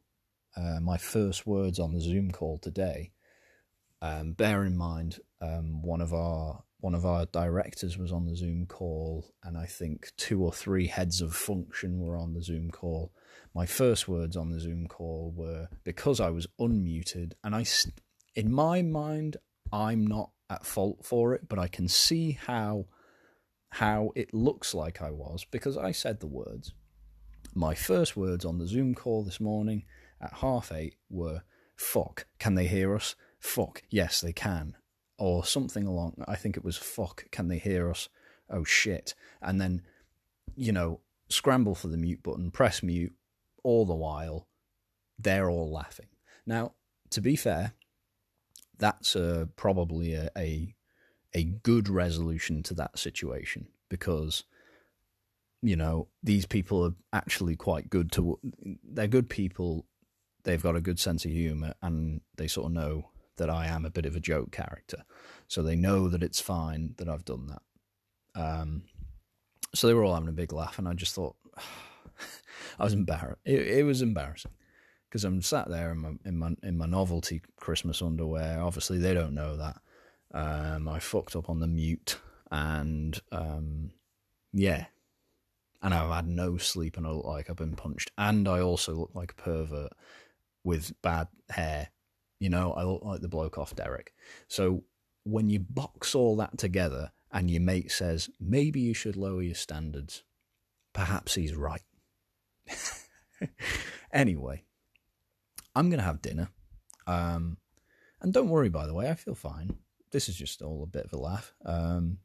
uh, 0.56 0.80
my 0.80 0.96
first 0.96 1.46
words 1.46 1.78
on 1.78 1.92
the 1.92 2.00
Zoom 2.00 2.30
call 2.30 2.58
today. 2.58 3.12
Um, 4.02 4.32
bear 4.32 4.64
in 4.64 4.76
mind, 4.76 5.20
um, 5.40 5.82
one 5.82 6.00
of 6.00 6.12
our 6.14 6.62
one 6.80 6.94
of 6.94 7.04
our 7.04 7.26
directors 7.26 7.98
was 7.98 8.10
on 8.10 8.24
the 8.26 8.34
Zoom 8.34 8.66
call, 8.66 9.34
and 9.44 9.58
I 9.58 9.66
think 9.66 10.12
two 10.16 10.42
or 10.42 10.52
three 10.52 10.86
heads 10.86 11.20
of 11.20 11.34
function 11.34 12.00
were 12.00 12.16
on 12.16 12.32
the 12.32 12.42
Zoom 12.42 12.70
call. 12.70 13.12
My 13.54 13.66
first 13.66 14.08
words 14.08 14.36
on 14.36 14.50
the 14.50 14.60
Zoom 14.60 14.86
call 14.86 15.32
were 15.36 15.68
because 15.84 16.20
I 16.20 16.30
was 16.30 16.46
unmuted, 16.58 17.32
and 17.44 17.54
I, 17.54 17.66
in 18.34 18.50
my 18.50 18.80
mind, 18.80 19.36
I'm 19.70 20.06
not 20.06 20.30
at 20.48 20.64
fault 20.64 21.04
for 21.04 21.34
it, 21.34 21.48
but 21.48 21.58
I 21.58 21.68
can 21.68 21.86
see 21.86 22.32
how 22.32 22.86
how 23.72 24.10
it 24.16 24.34
looks 24.34 24.74
like 24.74 25.00
I 25.00 25.10
was 25.10 25.44
because 25.50 25.76
I 25.76 25.92
said 25.92 26.20
the 26.20 26.26
words. 26.26 26.72
My 27.54 27.74
first 27.74 28.16
words 28.16 28.44
on 28.44 28.58
the 28.58 28.66
Zoom 28.66 28.94
call 28.94 29.22
this 29.22 29.40
morning 29.40 29.84
at 30.20 30.34
half 30.34 30.72
eight 30.72 30.96
were 31.08 31.42
fuck, 31.76 32.26
can 32.38 32.54
they 32.54 32.66
hear 32.66 32.94
us? 32.94 33.16
Fuck, 33.38 33.82
yes, 33.88 34.20
they 34.20 34.32
can. 34.32 34.76
Or 35.18 35.44
something 35.44 35.86
along, 35.86 36.22
I 36.26 36.36
think 36.36 36.56
it 36.56 36.64
was 36.64 36.76
fuck, 36.76 37.30
can 37.30 37.48
they 37.48 37.58
hear 37.58 37.90
us? 37.90 38.08
Oh 38.48 38.64
shit. 38.64 39.14
And 39.40 39.60
then, 39.60 39.82
you 40.56 40.72
know, 40.72 41.00
scramble 41.28 41.74
for 41.74 41.88
the 41.88 41.96
mute 41.96 42.22
button, 42.22 42.50
press 42.50 42.82
mute, 42.82 43.14
all 43.62 43.86
the 43.86 43.94
while, 43.94 44.48
they're 45.18 45.50
all 45.50 45.70
laughing. 45.70 46.08
Now, 46.46 46.72
to 47.10 47.20
be 47.20 47.36
fair, 47.36 47.72
that's 48.78 49.14
a, 49.14 49.48
probably 49.56 50.14
a, 50.14 50.30
a, 50.36 50.74
a 51.34 51.44
good 51.44 51.88
resolution 51.88 52.62
to 52.64 52.74
that 52.74 52.98
situation 52.98 53.68
because 53.88 54.44
you 55.62 55.76
know 55.76 56.08
these 56.22 56.46
people 56.46 56.84
are 56.84 56.94
actually 57.12 57.54
quite 57.54 57.90
good 57.90 58.10
to 58.12 58.38
they're 58.82 59.06
good 59.06 59.28
people 59.28 59.84
they've 60.44 60.62
got 60.62 60.76
a 60.76 60.80
good 60.80 60.98
sense 60.98 61.24
of 61.24 61.30
humor 61.30 61.74
and 61.82 62.20
they 62.36 62.46
sort 62.46 62.66
of 62.66 62.72
know 62.72 63.10
that 63.36 63.50
I 63.50 63.66
am 63.66 63.84
a 63.84 63.90
bit 63.90 64.06
of 64.06 64.14
a 64.14 64.20
joke 64.20 64.52
character. 64.52 65.04
So 65.48 65.62
they 65.62 65.76
know 65.76 66.08
that 66.08 66.22
it's 66.22 66.40
fine 66.40 66.94
that 66.98 67.08
I've 67.08 67.24
done 67.24 67.46
that. 67.46 67.62
Um, 68.40 68.82
so 69.74 69.86
they 69.86 69.94
were 69.94 70.04
all 70.04 70.14
having 70.14 70.28
a 70.28 70.32
big 70.32 70.52
laugh, 70.52 70.78
and 70.78 70.88
I 70.88 70.94
just 70.94 71.14
thought 71.14 71.36
I 72.78 72.84
was 72.84 72.92
embarrassed. 72.92 73.40
It, 73.44 73.60
it 73.60 73.84
was 73.84 74.02
embarrassing 74.02 74.52
because 75.08 75.24
I'm 75.24 75.42
sat 75.42 75.68
there 75.68 75.90
in 75.90 75.98
my, 75.98 76.10
in 76.24 76.38
my 76.38 76.50
in 76.62 76.78
my 76.78 76.86
novelty 76.86 77.42
Christmas 77.56 78.02
underwear. 78.02 78.60
Obviously, 78.60 78.98
they 78.98 79.14
don't 79.14 79.34
know 79.34 79.56
that. 79.56 79.80
Um, 80.32 80.88
I 80.88 80.98
fucked 81.00 81.34
up 81.34 81.50
on 81.50 81.60
the 81.60 81.66
mute, 81.66 82.18
and 82.50 83.18
um, 83.32 83.90
yeah, 84.52 84.86
and 85.82 85.94
I've 85.94 86.10
had 86.10 86.28
no 86.28 86.56
sleep, 86.56 86.96
and 86.96 87.06
I 87.06 87.10
look 87.10 87.26
like 87.26 87.50
I've 87.50 87.56
been 87.56 87.76
punched, 87.76 88.10
and 88.18 88.46
I 88.46 88.60
also 88.60 88.94
look 88.94 89.10
like 89.14 89.32
a 89.32 89.42
pervert 89.42 89.92
with 90.64 90.92
bad 91.02 91.28
hair. 91.50 91.88
You 92.38 92.48
know, 92.48 92.72
I 92.72 92.84
look 92.84 93.04
like 93.04 93.20
the 93.20 93.28
bloke 93.28 93.58
off 93.58 93.76
Derek. 93.76 94.14
So 94.48 94.84
when 95.24 95.50
you 95.50 95.60
box 95.60 96.14
all 96.14 96.36
that 96.36 96.58
together 96.58 97.12
and 97.32 97.50
your 97.50 97.60
mate 97.60 97.92
says, 97.92 98.30
maybe 98.40 98.80
you 98.80 98.94
should 98.94 99.16
lower 99.16 99.42
your 99.42 99.54
standards, 99.54 100.22
perhaps 100.92 101.34
he's 101.34 101.54
right. 101.54 101.82
anyway, 104.12 104.64
I'm 105.74 105.90
going 105.90 105.98
to 105.98 106.04
have 106.04 106.22
dinner. 106.22 106.48
Um, 107.06 107.58
and 108.20 108.32
don't 108.32 108.48
worry, 108.48 108.68
by 108.68 108.86
the 108.86 108.94
way, 108.94 109.08
I 109.10 109.14
feel 109.14 109.34
fine. 109.34 109.76
This 110.12 110.28
is 110.28 110.36
just 110.36 110.62
all 110.62 110.82
a 110.82 110.86
bit 110.86 111.04
of 111.04 111.12
a 111.12 111.18
laugh. 111.18 111.54
Um, 111.64 112.18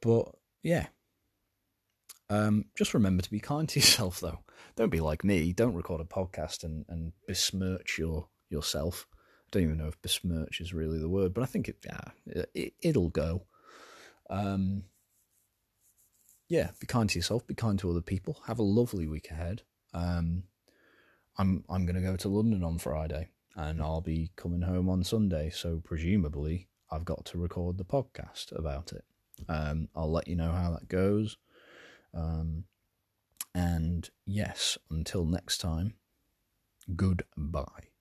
but 0.00 0.34
yeah, 0.62 0.86
um, 2.34 2.64
just 2.76 2.94
remember 2.94 3.22
to 3.22 3.30
be 3.30 3.40
kind 3.40 3.68
to 3.68 3.80
yourself, 3.80 4.20
though. 4.20 4.40
Don't 4.76 4.90
be 4.90 5.00
like 5.00 5.24
me. 5.24 5.52
Don't 5.52 5.74
record 5.74 6.00
a 6.00 6.04
podcast 6.04 6.64
and, 6.64 6.84
and 6.88 7.12
besmirch 7.26 7.98
your 7.98 8.28
yourself. 8.50 9.06
I 9.12 9.48
don't 9.52 9.62
even 9.62 9.78
know 9.78 9.86
if 9.86 10.00
besmirch 10.02 10.60
is 10.60 10.74
really 10.74 10.98
the 10.98 11.08
word, 11.08 11.32
but 11.32 11.42
I 11.42 11.46
think 11.46 11.68
it 11.68 11.76
yeah 11.84 12.44
it, 12.54 12.74
it'll 12.80 13.10
go. 13.10 13.46
Um, 14.30 14.84
yeah, 16.48 16.70
be 16.80 16.86
kind 16.86 17.08
to 17.10 17.18
yourself. 17.18 17.46
Be 17.46 17.54
kind 17.54 17.78
to 17.78 17.90
other 17.90 18.00
people. 18.00 18.38
Have 18.46 18.58
a 18.58 18.64
lovely 18.64 19.06
week 19.06 19.30
ahead. 19.30 19.62
Um, 19.92 20.44
I'm 21.38 21.64
I'm 21.68 21.86
going 21.86 21.96
to 21.96 22.02
go 22.02 22.16
to 22.16 22.28
London 22.28 22.64
on 22.64 22.78
Friday, 22.78 23.30
and 23.54 23.80
I'll 23.80 24.00
be 24.00 24.30
coming 24.36 24.62
home 24.62 24.88
on 24.88 25.04
Sunday. 25.04 25.50
So 25.50 25.80
presumably, 25.84 26.68
I've 26.90 27.04
got 27.04 27.24
to 27.26 27.38
record 27.38 27.78
the 27.78 27.84
podcast 27.84 28.56
about 28.56 28.92
it. 28.92 29.04
Um, 29.48 29.88
I'll 29.94 30.10
let 30.10 30.28
you 30.28 30.36
know 30.36 30.52
how 30.52 30.72
that 30.72 30.88
goes. 30.88 31.36
Um, 32.14 32.64
and 33.54 34.08
yes, 34.26 34.78
until 34.90 35.24
next 35.24 35.58
time, 35.58 35.94
goodbye. 36.96 37.93